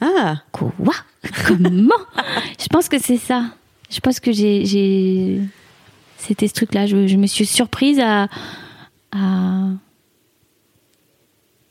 [0.00, 0.94] Ah Quoi?
[1.46, 1.94] Comment?
[2.60, 3.44] Je pense que c'est ça.
[3.90, 4.64] Je pense que j'ai.
[4.64, 5.40] j'ai...
[6.18, 6.86] C'était ce truc-là.
[6.86, 8.28] Je, je me suis surprise à.
[9.12, 9.68] à...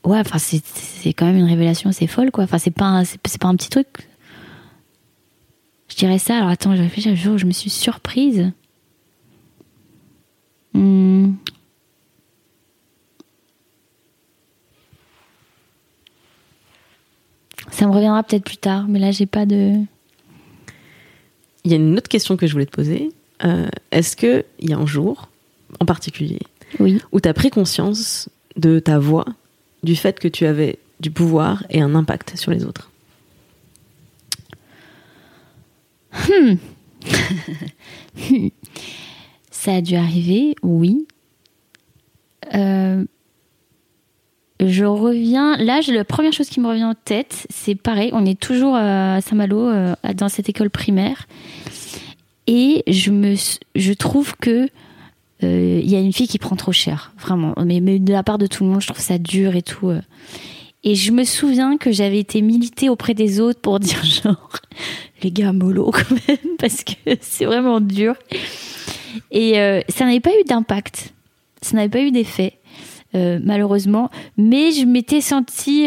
[0.04, 2.44] Ouais, enfin, c'est, c'est quand même une révélation assez folle, quoi.
[2.44, 3.86] Enfin, c'est pas, un, c'est, c'est pas un petit truc.
[5.88, 6.36] Je dirais ça.
[6.38, 7.08] Alors, attends, je réfléchis.
[7.10, 8.52] Le jour où je me suis surprise.
[10.74, 11.32] Hmm.
[17.70, 19.74] Ça me reviendra peut-être plus tard, mais là, j'ai pas de.
[21.64, 23.10] Il y a une autre question que je voulais te poser.
[23.44, 25.28] Euh, Est-ce qu'il y a un jour,
[25.80, 26.40] en particulier,
[26.80, 27.00] Oui.
[27.12, 29.26] où tu as pris conscience de ta voix,
[29.82, 32.90] du fait que tu avais du pouvoir et un impact sur les autres
[39.50, 41.06] Ça a dû arriver, oui.
[42.54, 43.04] Euh,
[44.60, 45.56] je reviens.
[45.58, 48.10] Là, la première chose qui me revient en tête, c'est pareil.
[48.12, 51.26] On est toujours à Saint-Malo, euh, dans cette école primaire.
[52.46, 53.34] Et je, me,
[53.74, 54.68] je trouve que
[55.44, 57.54] euh, il y a une fille qui prend trop cher, vraiment.
[57.64, 59.88] Mais, mais de la part de tout le monde, je trouve ça dur et tout.
[59.90, 60.00] euh.
[60.84, 64.50] Et je me souviens que j'avais été militer auprès des autres pour dire genre,
[65.22, 68.14] les gars, mollo quand même, parce que c'est vraiment dur.
[69.30, 71.14] Et euh, ça n'avait pas eu d'impact,
[71.62, 72.54] ça n'avait pas eu d'effet,
[73.14, 74.10] malheureusement.
[74.36, 75.86] Mais je m'étais sentie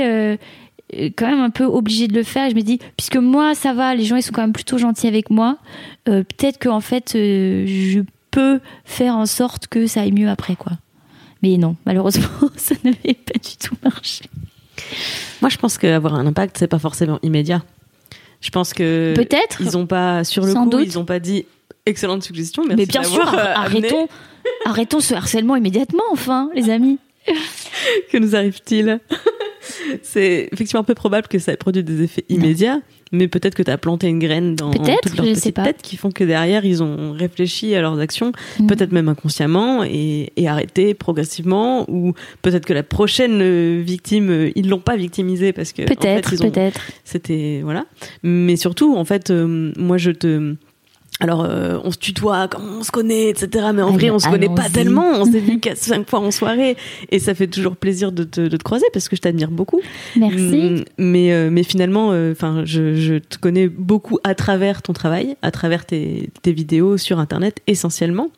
[1.15, 2.49] quand même un peu obligée de le faire.
[2.49, 5.07] Je me dis, puisque moi, ça va, les gens, ils sont quand même plutôt gentils
[5.07, 5.57] avec moi,
[6.05, 8.01] peut-être qu'en fait, je
[8.31, 10.73] peux faire en sorte que ça aille mieux après, quoi.
[11.43, 14.25] Mais non, malheureusement, ça n'avait pas du tout marché.
[15.41, 17.63] Moi, je pense qu'avoir un impact, c'est pas forcément immédiat.
[18.41, 19.61] Je pense que Peut-être.
[19.61, 20.83] ils ont pas sur le coup, doute.
[20.85, 21.45] ils ont pas dit
[21.85, 22.63] excellente suggestion.
[22.63, 24.07] Merci Mais bien sûr, euh, arrêtons,
[24.65, 26.97] arrêtons ce harcèlement immédiatement, enfin, les amis.
[28.11, 28.99] Que nous arrive-t-il?
[30.03, 32.81] C'est effectivement un peu probable que ça ait produit des effets immédiats,
[33.11, 35.63] mais peut-être que tu as planté une graine dans toutes leurs je sais petites pas.
[35.65, 38.67] têtes qui font que derrière, ils ont réfléchi à leurs actions, Mm.
[38.67, 44.51] peut-être même inconsciemment, et, et arrêté progressivement, ou peut-être que la prochaine euh, victime, euh,
[44.55, 46.81] ils l'ont pas victimisée parce que en fait, Peut-être, ils ont- peut-être.
[47.03, 47.85] c'était voilà
[48.23, 50.55] mais surtout en fait euh, moi je te
[51.21, 54.19] alors euh, on se tutoie comment on se connaît etc mais en Allez, vrai on
[54.19, 56.75] se connaît pas tellement on s'est vu quatre cinq fois en soirée
[57.09, 59.81] et ça fait toujours plaisir de te, de te croiser parce que je t'admire beaucoup
[60.15, 60.35] Merci.
[60.37, 65.37] Mm, mais euh, mais finalement enfin je, je te connais beaucoup à travers ton travail
[65.41, 68.29] à travers tes, tes vidéos sur internet essentiellement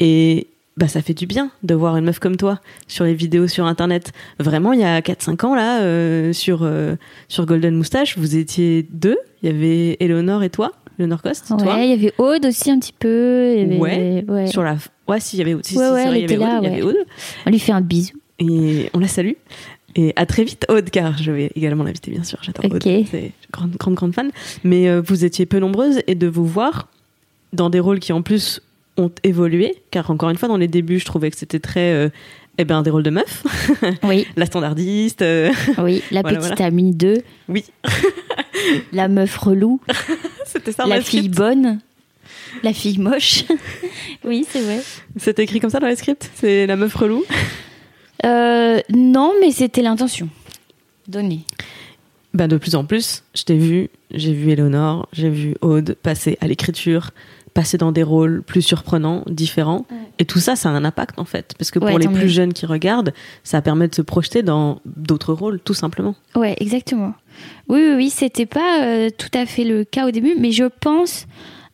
[0.00, 3.46] et bah ça fait du bien de voir une meuf comme toi sur les vidéos
[3.46, 4.12] sur internet.
[4.38, 6.96] Vraiment, il y a 4-5 ans là, euh, sur, euh,
[7.28, 9.18] sur Golden Moustache, vous étiez deux.
[9.42, 10.72] Il y avait Eleonore et toi,
[11.02, 11.56] Eleonore Coste, toi.
[11.62, 13.54] Ouais, il y avait Aude aussi un petit peu.
[13.56, 14.46] il y avait- Ouais, ouais.
[14.46, 14.76] Sur la...
[15.08, 15.64] Ouais, si, il y avait Aude.
[15.66, 16.82] Si, Ouais, si, ouais, vrai, il y avait là, Aude, il y avait.
[16.82, 16.96] Aude.
[17.46, 18.14] On lui fait un bisou.
[18.38, 19.32] Et on la salue.
[19.94, 22.38] Et à très vite, Aude, car je vais également l'inviter, bien sûr.
[22.42, 22.72] J'adore Ok.
[22.74, 22.82] Aude.
[22.82, 24.30] C'est une grande, grande, grande fan.
[24.64, 26.88] Mais euh, vous étiez peu nombreuses et de vous voir
[27.52, 28.62] dans des rôles qui, en plus,
[28.96, 29.74] ont évolué.
[29.90, 31.92] Car, encore une fois, dans les débuts, je trouvais que c'était très.
[31.92, 32.08] euh,
[32.58, 33.44] eh ben, des rôles de meufs.
[34.02, 35.22] Oui, la standardiste.
[35.22, 36.02] euh, oui.
[36.10, 36.66] La Voilà, petite voilà.
[36.66, 37.64] amie 2, Oui,
[38.92, 39.80] la meuf relou,
[40.52, 40.86] c'était ça.
[40.86, 41.36] la fille script.
[41.36, 41.80] bonne,
[42.62, 43.44] la fille moche.
[44.24, 44.80] oui, c'est vrai.
[45.16, 46.30] C'était écrit comme ça dans les scripts?
[46.34, 47.24] C'est la meuf relou?
[48.24, 50.28] Euh, non, mais c'était l'intention.
[51.08, 51.40] Donnée.
[52.34, 56.38] Ben, de plus en plus, je t'ai vu, j'ai vu Eleonore, j'ai vu Aude passer
[56.40, 57.10] à l'écriture,
[57.54, 59.86] passer dans des rôles plus surprenants, différents.
[60.18, 61.54] Et tout ça, ça a un impact en fait.
[61.58, 63.12] Parce que pour les plus jeunes qui regardent,
[63.44, 66.14] ça permet de se projeter dans d'autres rôles, tout simplement.
[66.34, 67.14] Ouais, exactement.
[67.68, 70.64] Oui, oui, oui, c'était pas euh, tout à fait le cas au début, mais je
[70.64, 71.26] pense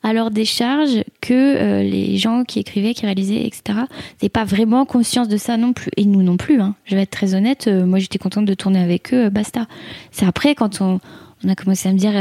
[0.04, 3.80] à leur décharge que euh, les gens qui écrivaient, qui réalisaient, etc.,
[4.20, 5.90] n'avaient pas vraiment conscience de ça non plus.
[5.96, 6.76] Et nous non plus, hein.
[6.84, 9.66] je vais être très honnête, euh, moi j'étais contente de tourner avec eux, basta.
[10.12, 11.00] C'est après quand on,
[11.44, 12.12] on a commencé à me dire,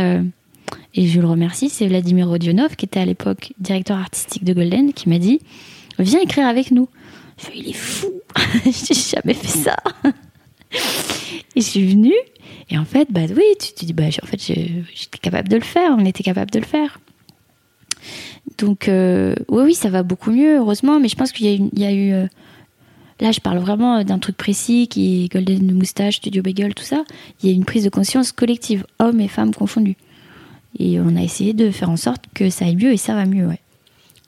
[0.94, 4.94] et je le remercie, c'est Vladimir Rodionov, qui était à l'époque directeur artistique de Golden,
[4.94, 5.40] qui m'a dit
[6.00, 6.90] Viens écrire avec nous.
[7.56, 8.08] Il est fou,
[8.66, 9.78] j'ai jamais fait ça.
[11.56, 12.16] Et je suis venue,
[12.70, 15.64] et en fait, bah oui, tu te dis, bah en fait, j'étais capable de le
[15.64, 17.00] faire, on était capable de le faire.
[18.58, 21.92] Donc, euh, oui, oui, ça va beaucoup mieux, heureusement, mais je pense qu'il y a
[21.94, 22.14] eu.
[22.14, 22.28] euh,
[23.20, 27.04] là, je parle vraiment d'un truc précis qui est Golden Moustache, Studio Bagel, tout ça.
[27.42, 29.98] Il y a une prise de conscience collective, hommes et femmes confondus.
[30.80, 33.25] Et on a essayé de faire en sorte que ça aille mieux, et ça va
[33.25, 33.59] mieux, ouais.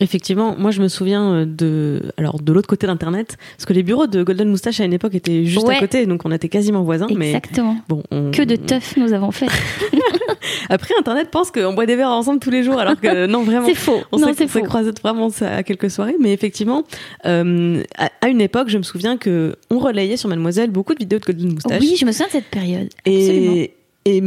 [0.02, 3.84] Effectivement, moi je me souviens euh, de alors de l'autre côté d'internet, parce que les
[3.84, 5.76] bureaux de Golden Moustache à une époque étaient juste Ouais.
[5.76, 7.08] à côté, donc on était quasiment voisins.
[7.14, 7.76] Mais Exactement.
[7.90, 9.48] bon, on- Que de teuf nous avons fait.
[10.70, 13.68] Après, Internet pense qu'on boit des verres ensemble tous les jours, alors que non, vraiment.
[13.68, 14.00] C'est faux.
[14.14, 16.84] On s'est croisés vraiment à quelques soirées, mais effectivement,
[17.26, 21.00] euh, à, à une époque, je me souviens que on relayait sur Mademoiselle beaucoup de
[21.00, 21.82] vidéos de Golden Moustache.
[21.82, 22.88] Oui, je me souviens de cette période.
[23.06, 23.54] Absolument.
[23.56, 23.74] et, et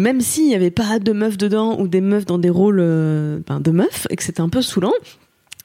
[0.02, 3.38] même s'il n'y avait pas de meufs dedans ou des meufs dans des rôles euh,
[3.46, 4.92] ben, de meufs et que c'était un peu saoulant,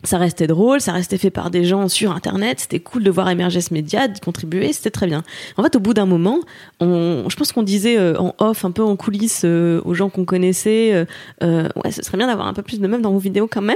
[0.04, 3.30] ça restait drôle, ça restait fait par des gens sur Internet, c'était cool de voir
[3.30, 5.24] émerger ce média, d'y contribuer, c'était très bien.
[5.58, 6.40] En fait, au bout d'un moment,
[6.80, 10.10] on, je pense qu'on disait euh, en off, un peu en coulisses, euh, aux gens
[10.10, 11.06] qu'on connaissait, euh,
[11.44, 13.62] euh, ouais, ce serait bien d'avoir un peu plus de meufs dans vos vidéos quand
[13.62, 13.76] même.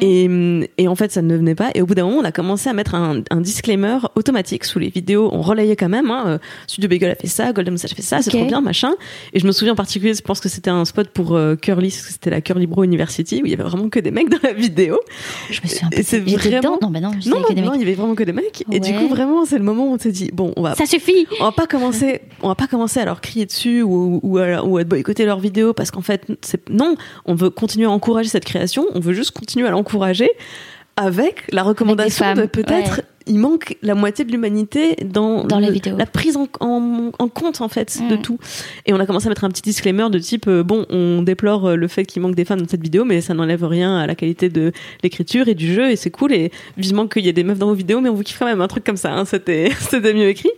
[0.00, 1.70] Et, hum, et en fait, ça ne venait pas.
[1.74, 4.78] Et au bout d'un moment, on a commencé à mettre un, un disclaimer automatique sous
[4.78, 5.28] les vidéos.
[5.32, 6.10] On relayait quand même.
[6.10, 8.60] Hein, euh, Studio Bagel a fait ça, Golden Moustache a fait ça, c'est trop bien,
[8.60, 8.92] machin.
[9.32, 11.90] Et je me souviens en particulier, je pense que c'était un spot pour euh, Curly,
[11.90, 14.52] c'était la Curly Bro University, où il y avait vraiment que des mecs dans la
[14.52, 14.98] vidéo.
[15.50, 16.02] Je me souviens Et pas.
[16.02, 18.32] c'est vraiment- Non, bah non, je Non, non, non, il y avait vraiment que des
[18.32, 18.64] mecs.
[18.72, 20.86] Et du coup, vraiment, c'est le moment où on s'est dit, bon, on va Ça
[20.86, 24.38] suffit on va pas commencer on va pas commencer à leur crier dessus ou, ou,
[24.38, 26.94] à, ou à boycotter leurs vidéos parce qu'en fait c'est non
[27.26, 30.30] on veut continuer à encourager cette création on veut juste continuer à l'encourager
[30.96, 33.04] avec la recommandation de peut-être ouais.
[33.30, 35.96] Il manque la moitié de l'humanité dans, Dans le- les vidéos.
[35.96, 38.22] la prise en, en- en compte en fait de Mm.
[38.22, 38.38] tout
[38.86, 41.68] et on a commencé à mettre un petit disclaimer de type euh, bon on déplore
[41.70, 44.06] euh, le fait qu'il manque des femmes dans cette vidéo mais ça n'enlève rien à
[44.06, 44.72] la qualité de
[45.02, 47.68] l'écriture et du jeu et c'est cool et vivement qu'il y ait des meufs dans
[47.68, 50.12] vos vidéos mais on vous kiffe quand même un truc comme ça hein, c'était c'était
[50.12, 50.50] mieux écrit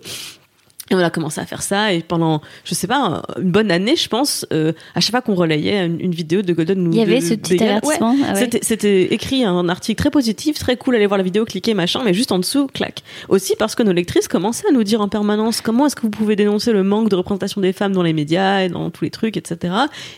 [0.93, 3.97] et on a commencé à faire ça et pendant, je sais pas, une bonne année,
[3.97, 7.03] je pense, euh, à chaque fois qu'on relayait une, une vidéo de Golden Il y
[7.03, 8.13] avait de ce petit avertissement.
[8.13, 8.51] ouais, ah ouais.
[8.63, 12.15] c'était- écrit un article très positif, très cool, allez voir la vidéo, cliquez, machin, mais
[12.15, 13.03] juste en dessous, clac.
[13.29, 16.11] Aussi parce que nos lectrices commençaient à nous dire en permanence comment est-ce que vous
[16.11, 19.11] pouvez dénoncer le manque de représentation des femmes dans les médias et dans tous les
[19.11, 19.75] trucs, etc.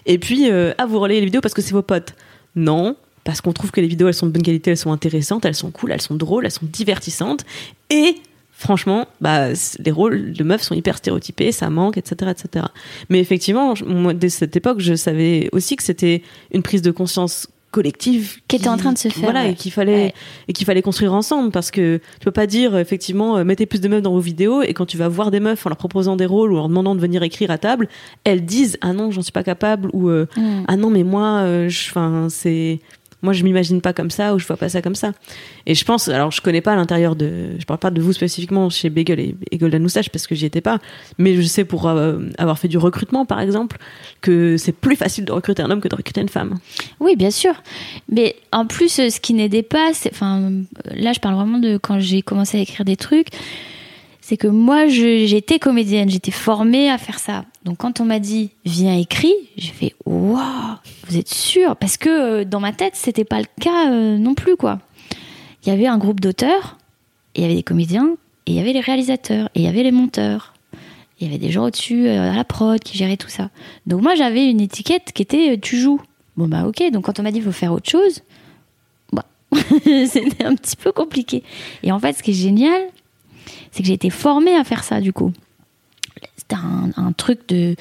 [0.07, 2.15] Et puis, euh, à vous relayer les vidéos parce que c'est vos potes.
[2.57, 5.45] Non, parce qu'on trouve que les vidéos, elles sont de bonne qualité, elles sont intéressantes,
[5.45, 7.45] elles sont cool, elles sont drôles, elles sont divertissantes.
[7.91, 8.17] Et
[8.57, 9.49] franchement, bah,
[9.79, 12.67] les rôles de meufs sont hyper stéréotypés, ça manque, etc., etc.
[13.11, 17.49] Mais effectivement, moi, dès cette époque, je savais aussi que c'était une prise de conscience
[17.73, 19.51] collective Qui était en train de se faire, voilà ouais.
[19.51, 20.15] et qu'il fallait Ouais.
[20.47, 23.81] et qu'il fallait construire ensemble parce que tu peux pas dire effectivement euh, mettez plus
[23.81, 26.15] de meufs dans vos vidéos et quand tu vas voir des meufs en leur proposant
[26.15, 27.89] des rôles ou en leur demandant de venir écrire à table
[28.23, 30.65] elles disent ah non j'en suis pas capable ou euh, Mm.
[30.69, 32.79] ah non mais moi euh, enfin c'est
[33.25, 35.13] moi je m'imagine pas comme ça ou je vois pas ça comme ça
[35.67, 38.13] et je pense alors je connais pas à l'intérieur de je parle pas de vous
[38.13, 40.79] spécifiquement chez Bagel et, et Golden Moustache parce que j'y étais pas
[41.19, 43.79] mais je sais pour euh, avoir fait du recrutement par exemple
[44.21, 46.59] que c'est plus facile de recruter un homme que de recruter une femme
[47.01, 47.55] Oui, bien sûr.
[48.09, 50.51] Mais en plus, ce qui n'aidait pas, enfin,
[50.95, 53.29] là, je parle vraiment de quand j'ai commencé à écrire des trucs.
[54.21, 57.45] C'est que moi, j'étais comédienne, j'étais formée à faire ça.
[57.65, 60.77] Donc, quand on m'a dit viens écris, j'ai fait waouh,
[61.09, 61.77] vous êtes sûr?
[61.77, 64.81] Parce que euh, dans ma tête, c'était pas le cas euh, non plus, quoi.
[65.65, 66.77] Il y avait un groupe d'auteurs,
[67.35, 70.53] il y avait des comédiens, il y avait les réalisateurs, il y avait les monteurs.
[71.19, 73.51] Il y avait des gens au-dessus euh, à la prod qui géraient tout ça.
[73.87, 76.01] Donc moi j'avais une étiquette qui était tu joues.
[76.37, 78.23] Bon bah ok, donc quand on m'a dit faut faire autre chose,
[79.13, 79.25] bah,
[79.85, 81.45] c'était un petit peu compliqué.
[81.83, 82.83] Et en fait ce qui est génial,
[83.71, 85.33] c'est que j'ai été formée à faire ça du coup.
[86.49, 86.61] C'était
[86.97, 87.75] un, truc de...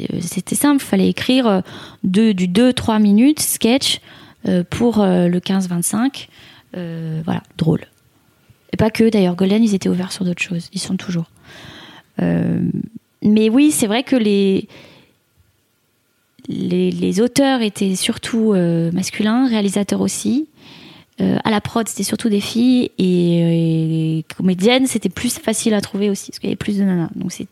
[0.00, 1.60] euh, C'était simple, il fallait écrire euh,
[2.04, 4.00] de, du 2-3 minutes sketch
[4.46, 6.28] euh, pour le 15-25.
[6.76, 7.80] Euh, voilà, drôle.
[8.72, 11.26] Et pas que d'ailleurs, Golden ils étaient ouverts sur d'autres choses, ils sont toujours.
[12.18, 14.68] Mais oui, c'est vrai que les,
[16.48, 18.54] les, auteurs étaient surtout
[18.92, 20.46] masculins, réalisateurs aussi.
[21.20, 25.38] Euh, à la prod, c'était surtout des filles et, euh, et les comédiennes, c'était plus
[25.38, 27.10] facile à trouver aussi parce qu'il y avait plus de nanas.
[27.14, 27.46] Donc c'est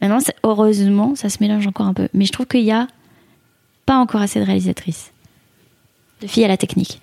[0.00, 2.08] maintenant, c'est- heureusement, ça se mélange encore un peu.
[2.12, 2.88] Mais je trouve qu'il y a
[3.86, 5.12] pas encore assez de réalisatrices,
[6.22, 7.00] de filles à la technique.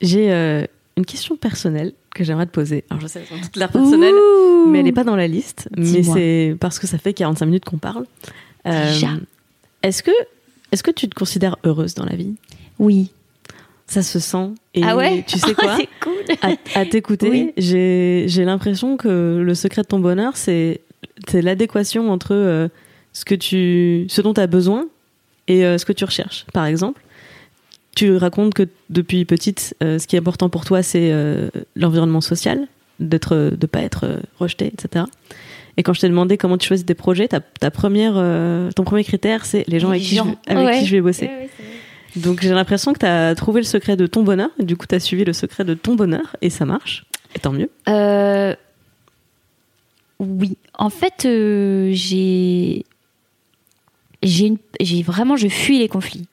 [0.00, 2.84] J'ai euh, une question personnelle que j'aimerais te poser.
[2.90, 4.66] Alors je sais, elles sont toutes l'air personnelles, Ouh.
[4.68, 5.68] mais elle n'est pas dans la liste.
[5.76, 8.04] Mais c'est parce que ça fait 45 minutes qu'on parle.
[8.66, 9.10] Euh, Déjà.
[9.82, 10.10] Est-ce que,
[10.72, 12.34] est que tu te considères heureuse dans la vie?
[12.78, 13.10] Oui.
[13.86, 14.50] Ça se sent.
[14.74, 16.12] Et ah ouais Tu sais quoi cool.
[16.42, 17.52] À, à t'écouter, Oui.
[17.56, 20.80] j'ai l'impression que le secret de ton bonheur, c'est
[21.32, 22.68] l'adéquation entre euh,
[23.12, 24.86] ce, que tu, ce dont tu as besoin
[25.48, 26.46] et euh, ce que tu recherches.
[26.54, 27.02] Par exemple,
[27.94, 31.12] tu racontes que depuis petite, euh, ce qui est important pour toi, c'est
[31.76, 32.66] l'environnement social,
[33.00, 35.04] d'être, de pas être rejeté, etc.
[35.76, 38.14] Et quand je t'ai demandé comment tu choisis tes projets, ta, ta première,
[38.74, 40.78] ton premier critère, c'est les gens avec, qui je, avec Ouais.
[40.78, 41.26] qui je vais bosser.
[41.26, 41.50] Ouais, ouais.
[42.16, 44.94] Donc j'ai l'impression que tu as trouvé le secret de ton bonheur, du coup tu
[44.94, 47.04] as suivi le secret de ton bonheur, et ça marche,
[47.34, 47.70] et tant mieux.
[47.88, 48.54] Euh,
[50.20, 52.84] oui, en fait, euh, j'ai,
[54.22, 56.26] j'ai, vraiment, je fuis les conflits.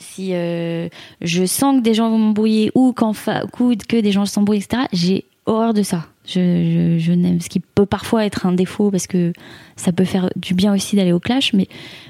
[0.00, 0.88] Si euh,
[1.20, 5.24] je sens que des gens vont m'embrouiller ou qu'en que des gens s'embrouillent, etc., j'ai
[5.46, 6.06] horreur de ça.
[6.24, 9.32] Je, je, je n'aime ce qui peut parfois être un défaut parce que
[9.76, 11.66] ça peut faire du bien aussi d'aller au clash, mais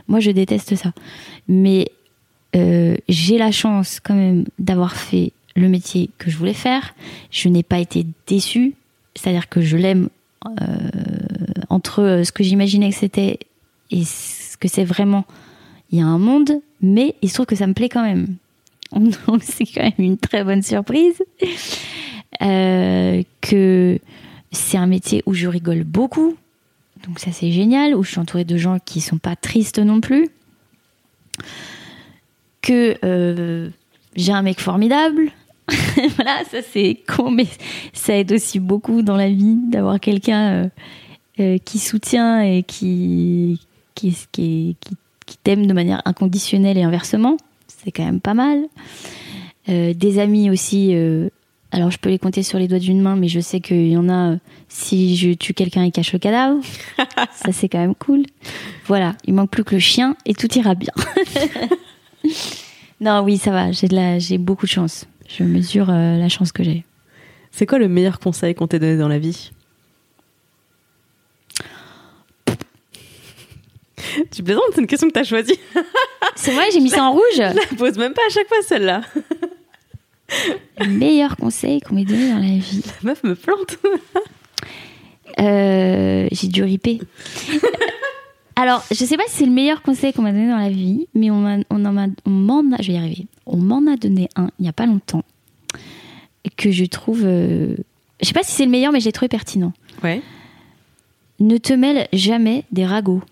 [0.08, 0.92] moi je déteste ça.
[1.46, 1.86] Mais
[2.56, 6.94] euh, j'ai la chance quand même d'avoir fait le métier que je voulais faire.
[7.30, 8.74] Je n'ai pas été déçue,
[9.14, 10.08] c'est-à-dire que je l'aime
[10.46, 10.90] euh,
[11.68, 13.38] entre euh, ce que j'imaginais que c'était
[13.90, 15.24] et ce que c'est vraiment.
[15.90, 18.36] Il y a un monde, mais il se trouve que ça me plaît quand même.
[18.92, 21.22] Donc c'est quand même une très bonne surprise.
[22.40, 23.98] Que
[24.52, 26.36] c'est un métier où je rigole beaucoup.
[27.06, 30.00] Donc ça c'est génial, où je suis entourée de gens qui sont pas tristes non
[30.00, 30.28] plus.
[32.62, 33.70] Que euh,
[34.16, 35.30] j'ai un mec formidable.
[36.16, 37.46] voilà, ça c'est con, mais
[37.92, 40.68] ça aide aussi beaucoup dans la vie d'avoir quelqu'un euh,
[41.40, 43.60] euh, qui soutient et qui,
[43.94, 44.96] qui, qui, qui,
[45.26, 47.36] qui t'aime de manière inconditionnelle et inversement.
[47.66, 48.64] C'est quand même pas mal.
[49.68, 50.94] Euh, des amis aussi.
[51.70, 53.96] alors je peux les compter sur les doigts d'une main, mais je sais qu'il y
[53.96, 54.36] en a.
[54.68, 56.60] si je tue quelqu'un, il cache le cadavre.
[57.34, 58.22] ça c'est quand même cool.
[58.86, 60.92] Voilà, il manque plus que le chien et tout ira bien.
[63.00, 63.72] non, oui, ça va.
[63.72, 65.06] J'ai de la, j'ai beaucoup de chance.
[65.28, 66.84] Je mesure euh, la chance que j'ai.
[67.50, 69.50] C'est quoi le meilleur conseil qu'on t'ait donné dans la vie?
[74.30, 75.58] Tu plaisantes, c'est une question que t'as choisie.
[76.34, 77.22] C'est vrai, j'ai mis ça en rouge.
[77.34, 79.02] Je la pose même pas à chaque fois celle-là.
[80.78, 82.82] Le meilleur conseil qu'on m'ait donné dans la vie.
[83.02, 83.76] La meuf me plante.
[85.40, 87.00] Euh, j'ai dû riper.
[88.60, 91.06] Alors, je sais pas si c'est le meilleur conseil qu'on m'a donné dans la vie,
[91.14, 93.26] mais on, m'en a, je vais y arriver.
[93.46, 95.22] On m'en a donné un il y a pas longtemps
[96.56, 97.76] que je trouve, euh,
[98.20, 99.72] je sais pas si c'est le meilleur, mais j'ai trouvé pertinent.
[100.02, 100.22] Ouais.
[101.38, 103.22] Ne te mêle jamais des ragots.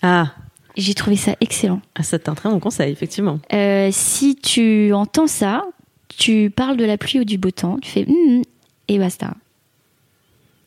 [0.00, 0.32] Ah,
[0.76, 1.80] J'ai trouvé ça excellent.
[1.96, 3.40] ah c'est un très bon conseil, effectivement.
[3.52, 5.64] Euh, si tu entends ça,
[6.06, 8.42] tu parles de la pluie ou du beau temps, tu fais hum
[8.86, 9.34] et basta.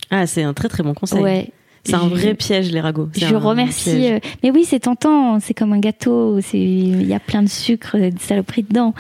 [0.10, 1.22] Ah, c'est un très très bon conseil.
[1.22, 1.52] Ouais.
[1.84, 3.10] C'est un vrai piège, les ragots.
[3.16, 4.12] Je remercie.
[4.12, 5.40] euh, mais oui, c'est tentant.
[5.40, 6.40] C'est comme un gâteau.
[6.54, 8.94] Il y a plein de sucre, de saloperies dedans.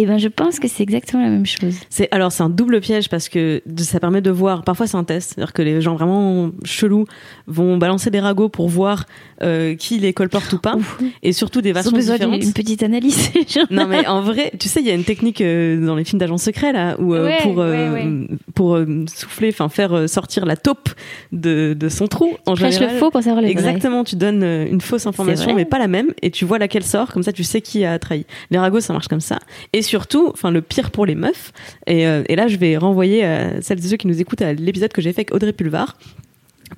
[0.00, 1.74] Et ben, je pense que c'est exactement la même chose.
[1.90, 4.62] C'est alors c'est un double piège parce que ça permet de voir.
[4.62, 7.04] Parfois c'est un test, c'est-à-dire que les gens vraiment chelous
[7.48, 9.06] vont balancer des ragots pour voir
[9.42, 10.76] euh, qui les colporte ou pas,
[11.24, 12.44] et surtout des Ils ont versions besoin d'une différentes.
[12.44, 13.30] une petite analyse.
[13.70, 16.20] Non mais en vrai, tu sais, il y a une technique euh, dans les films
[16.20, 18.06] d'agents secrets là où euh, Ouais, pour ouais,
[18.54, 18.78] pour
[19.12, 20.90] souffler, enfin faire sortir la taupe
[21.32, 22.94] de, de son trou en Prêche général.
[22.94, 23.52] le faux pour savoir le vrai.
[23.52, 27.12] Exactement, tu donnes une fausse information, mais pas la même, et tu vois laquelle sort,
[27.12, 28.26] comme ça tu sais qui a trahi.
[28.50, 29.38] Les ragots, ça marche comme ça.
[29.72, 31.52] Et surtout, enfin le pire pour les meufs,
[31.88, 34.92] euh, et là je vais renvoyer à celles et ceux qui nous écoutent à l'épisode
[34.92, 35.96] que j'ai fait avec Audrey Pulvar.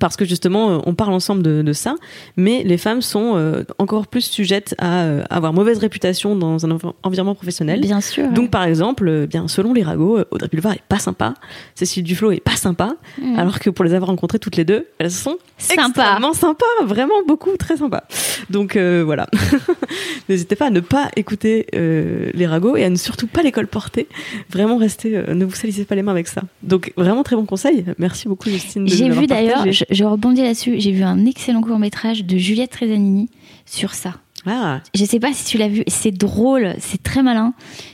[0.01, 1.95] Parce que justement, euh, on parle ensemble de, de ça,
[2.35, 6.71] mais les femmes sont euh, encore plus sujettes à euh, avoir mauvaise réputation dans un
[6.71, 7.79] env- environnement professionnel.
[7.79, 8.27] Bien sûr.
[8.31, 11.35] Donc par exemple, euh, bien selon les ragots, Audrey Pulvar est pas sympa,
[11.75, 13.37] Cécile Duflo est pas sympa, Mm.
[13.39, 15.83] alors que pour les avoir rencontrées toutes les deux, elles sont Sympa.
[15.87, 18.03] extrêmement sympas, vraiment beaucoup, très sympas.
[18.49, 19.27] Donc voilà,
[20.29, 24.07] n'hésitez pas à ne pas écouter les ragots et à ne surtout pas les colporter.
[24.49, 26.41] Vraiment restez, ne vous salissez pas les mains avec ça.
[26.63, 27.85] Donc vraiment très bon conseil.
[27.99, 28.87] Merci beaucoup Justine.
[28.87, 32.71] J'ai vu d'ailleurs, je, je rebondis là-dessus, j'ai vu un excellent court métrage de Juliette
[32.71, 33.29] Trezzanini
[33.65, 34.15] sur ça.
[34.45, 37.53] Ah, Je sais pas si tu l'as vu, c'est drôle, c'est très malin.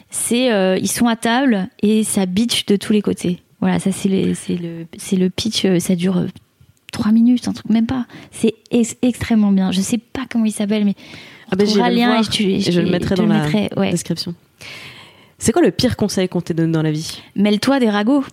[0.10, 3.42] C'est euh, ils sont à table et ça bitch de tous les côtés.
[3.60, 6.28] Voilà, ça c'est le c'est le c'est le pitch, euh, ça dure euh,
[6.94, 8.06] trois minutes, un truc même pas.
[8.32, 9.72] C'est ex- extrêmement bien.
[9.74, 10.96] Je sais pas comment il s'appelle, mais
[11.52, 13.92] Ah trouvera le lien et je, et je le mettrai dans la mettrai, ouais.
[13.92, 14.34] description.
[15.40, 18.24] C'est quoi le pire conseil qu'on t'ait donné dans la vie Mêle-toi des ragots.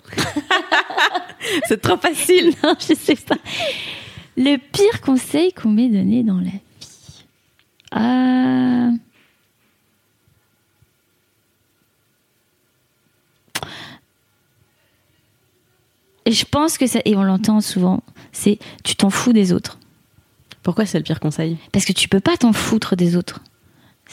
[1.69, 2.55] C'est trop facile.
[2.63, 3.37] non, je sais pas.
[4.37, 7.25] Le pire conseil qu'on m'ait donné dans la vie.
[7.93, 8.91] Ah.
[16.27, 18.03] Et je pense que ça, et on l'entend souvent,
[18.33, 19.79] c'est tu t'en fous des autres.
[20.63, 21.59] Pourquoi c'est le pire conseil?
[21.71, 23.41] Parce que tu peux pas t'en foutre des autres.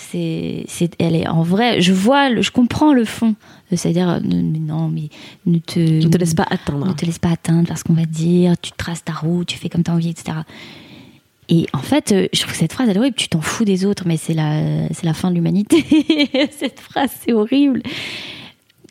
[0.09, 1.79] C'est, c'est, elle est en vrai.
[1.79, 3.35] Je vois, le- je comprends le fond.
[3.71, 5.09] C'est-à-dire, euh, non, mais
[5.45, 6.87] ne te, Ne te laisse pas atteindre.
[6.87, 9.47] ne te laisse pas atteindre par ce qu'on va te dire, tu traces ta route,
[9.47, 10.39] tu fais comme tu as envie, etc.
[11.49, 13.85] Et en fait, euh, je trouve cette phrase, elle est horrible, tu t'en fous des
[13.85, 15.83] autres, mais c'est la, c'est la fin de l'humanité.
[16.57, 17.81] cette phrase, c'est horrible.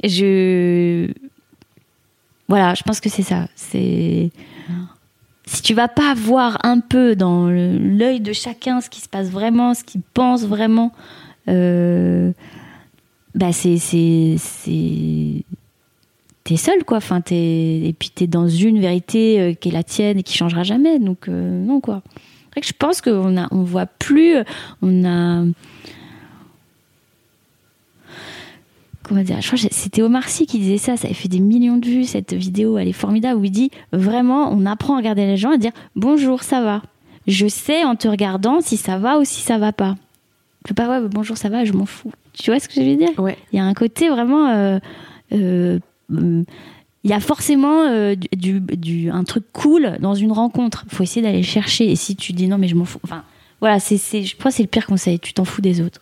[0.05, 1.09] Je.
[2.49, 3.49] Voilà, je pense que c'est ça.
[3.57, 4.31] C'est.
[5.53, 9.31] Si tu vas pas voir un peu dans l'œil de chacun ce qui se passe
[9.31, 10.93] vraiment, ce qu'il pense vraiment,
[11.49, 12.31] euh,
[13.35, 13.77] bah c'est.
[16.45, 20.19] t'es seul quoi enfin et puis t'es dans une vérité euh, qui est la tienne
[20.21, 22.03] et qui changera jamais donc euh, non quoi
[22.53, 24.37] vrai que je pense qu'on a on voit plus
[24.83, 25.45] on a
[29.11, 31.41] comment dire je crois que c'était Omar Sy qui disait ça ça avait fait des
[31.41, 34.97] millions de vues cette vidéo elle est formidable où il dit vraiment on apprend à
[34.99, 36.81] regarder les gens et dire bonjour ça va
[37.27, 39.97] je sais en te regardant si ça va ou si ça va pas
[40.65, 42.81] je peux pas ouais bonjour ça va je m'en fous tu vois ce que je
[42.83, 43.19] veux dire?
[43.19, 43.37] Ouais.
[43.53, 44.49] il y a un côté vraiment.
[44.51, 44.79] euh,
[45.33, 45.79] euh,
[46.13, 46.45] hum,
[47.03, 50.85] il y a forcément euh, du, du- du- un truc cool dans une rencontre.
[50.91, 51.91] Il faut essayer d'aller le chercher.
[51.91, 53.01] Et si tu dis non, mais je m'en fous.
[53.05, 53.25] Enfin,
[53.61, 55.19] voilà, c'est, c'est, je crois que c'est le pire conseil.
[55.19, 56.01] Tu t'en fous des autres.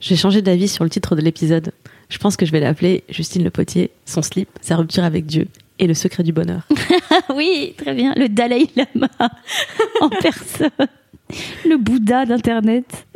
[0.00, 1.72] J'ai changé d'avis sur le titre de l'épisode.
[2.12, 5.48] Je pense que je vais l'appeler Justine Le Potier, son slip, sa rupture avec Dieu
[5.78, 6.68] et le secret du bonheur.
[7.34, 8.12] Oui, très bien.
[8.16, 9.08] Le Dalai Lama
[10.00, 10.68] en personne.
[11.66, 13.06] Le Bouddha d'Internet.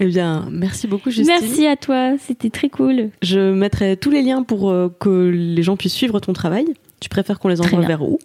[0.00, 1.36] eh bien, merci beaucoup Justine.
[1.40, 2.18] Merci à toi.
[2.18, 3.10] C'était très cool.
[3.22, 6.66] Je mettrai tous les liens pour euh, que les gens puissent suivre ton travail.
[6.98, 8.18] Tu préfères qu'on les envoie vers où?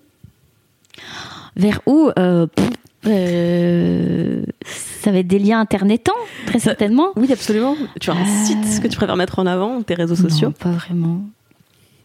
[1.55, 2.69] Vers où euh, pff,
[3.05, 6.11] euh, Ça va être des liens internetants,
[6.45, 7.07] très certainement.
[7.15, 7.75] Oui, absolument.
[7.99, 10.53] Tu as un Euh, site que tu préfères mettre en avant, tes réseaux sociaux Non,
[10.53, 11.21] pas vraiment.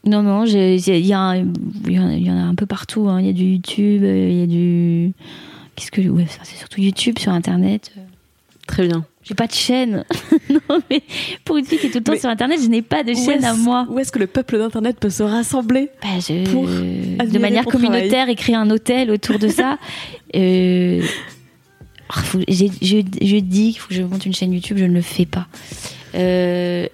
[0.05, 3.09] Non, non, il y, en a- un peu partout.
[3.09, 3.21] hein.
[3.21, 5.13] Il y a du YouTube, euh, il y a du.
[5.77, 6.01] Qu'est-ce que.
[6.09, 7.93] Ouais, c'est surtout YouTube sur Internet.
[8.67, 9.05] Très bien.
[9.25, 10.05] J'ai pas de chaîne.
[10.51, 11.03] non, mais
[11.45, 13.15] pour une fille qui est tout le temps Mais sur Internet, je n'ai pas de
[13.15, 13.87] chaîne à moi.
[13.89, 18.29] Où est-ce que le peuple d'Internet peut se rassembler Bah, je- pour de manière communautaire
[18.29, 19.79] et créer un hôtel autour de ça.
[20.35, 21.03] Euh,
[22.09, 24.95] ah, faut- je, je dis qu'il faut que je monte une chaîne YouTube, je ne
[24.95, 25.47] le fais pas.
[26.15, 26.87] Euh,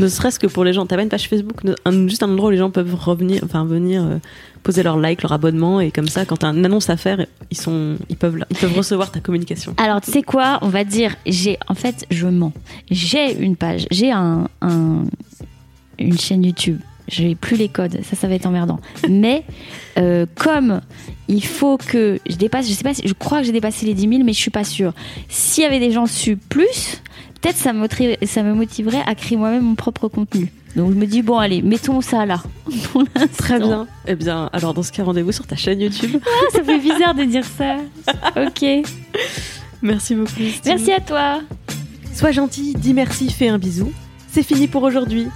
[0.00, 0.86] Ne serait-ce que pour les gens.
[0.86, 3.64] T'as pas une page Facebook, un- juste un endroit où les gens peuvent revenir, enfin
[3.64, 4.18] venir euh,
[4.62, 7.56] poser leur like, leur abonnement, et comme ça, quand t'as une annonce à faire, ils
[7.56, 9.74] sont, ils peuvent, ils peuvent recevoir ta communication.
[9.76, 10.58] Alors, tu sais quoi?
[10.62, 12.52] On va dire, j'ai, en fait, je mens.
[12.90, 15.04] J'ai une page, j'ai un, un-
[15.98, 16.80] une chaîne YouTube.
[17.08, 18.78] Je n'ai plus les codes, ça, ça va être emmerdant.
[19.08, 19.44] Mais
[19.98, 20.80] euh, comme
[21.28, 23.94] il faut que je dépasse, je sais pas, si, je crois que j'ai dépassé les
[23.94, 24.92] 10 000, mais je suis pas sûre.
[25.28, 27.02] S'il y avait des gens su plus,
[27.40, 30.52] peut-être ça me, motiverait- ça me motiverait à créer moi-même mon propre contenu.
[30.76, 32.42] Donc je me dis bon allez, mettons ça là.
[33.36, 33.86] Très bien.
[34.06, 36.18] Eh bien, alors dans ce cas, rendez-vous sur ta chaîne YouTube.
[36.24, 37.76] Ah, ça fait bizarre de dire ça.
[38.36, 38.64] Ok.
[39.82, 40.30] Merci beaucoup.
[40.64, 41.40] Merci à toi.
[42.14, 43.92] Sois gentil, dis merci, fais un bisou.
[44.30, 45.26] C'est fini pour aujourd'hui.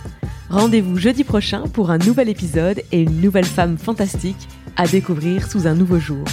[0.49, 5.67] Rendez-vous jeudi prochain pour un nouvel épisode et une nouvelle femme fantastique à découvrir sous
[5.67, 6.25] un nouveau jour.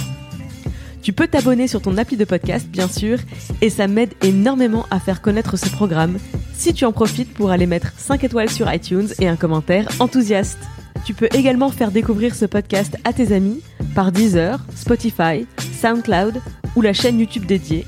[1.02, 3.18] Tu peux t'abonner sur ton appli de podcast, bien sûr,
[3.60, 6.18] et ça m'aide énormément à faire connaître ce programme
[6.54, 10.60] si tu en profites pour aller mettre 5 étoiles sur iTunes et un commentaire enthousiaste.
[11.04, 13.60] Tu peux également faire découvrir ce podcast à tes amis
[13.94, 15.46] par Deezer, Spotify,
[15.80, 16.40] SoundCloud
[16.76, 17.84] ou la chaîne YouTube dédiée,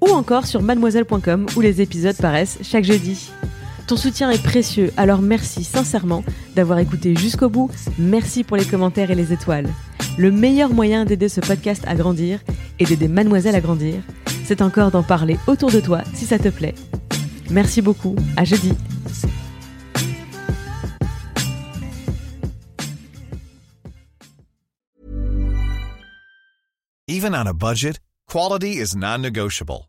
[0.00, 3.30] ou encore sur mademoiselle.com où les épisodes paraissent chaque jeudi.
[3.88, 6.22] Ton soutien est précieux, alors merci sincèrement
[6.54, 7.70] d'avoir écouté jusqu'au bout.
[7.98, 9.66] Merci pour les commentaires et les étoiles.
[10.18, 12.40] Le meilleur moyen d'aider ce podcast à grandir
[12.78, 14.02] et d'aider Mademoiselle à grandir,
[14.44, 16.74] c'est encore d'en parler autour de toi si ça te plaît.
[17.48, 18.74] Merci beaucoup, à jeudi.
[27.08, 27.98] Even on a budget,
[28.30, 29.88] quality is non-negotiable.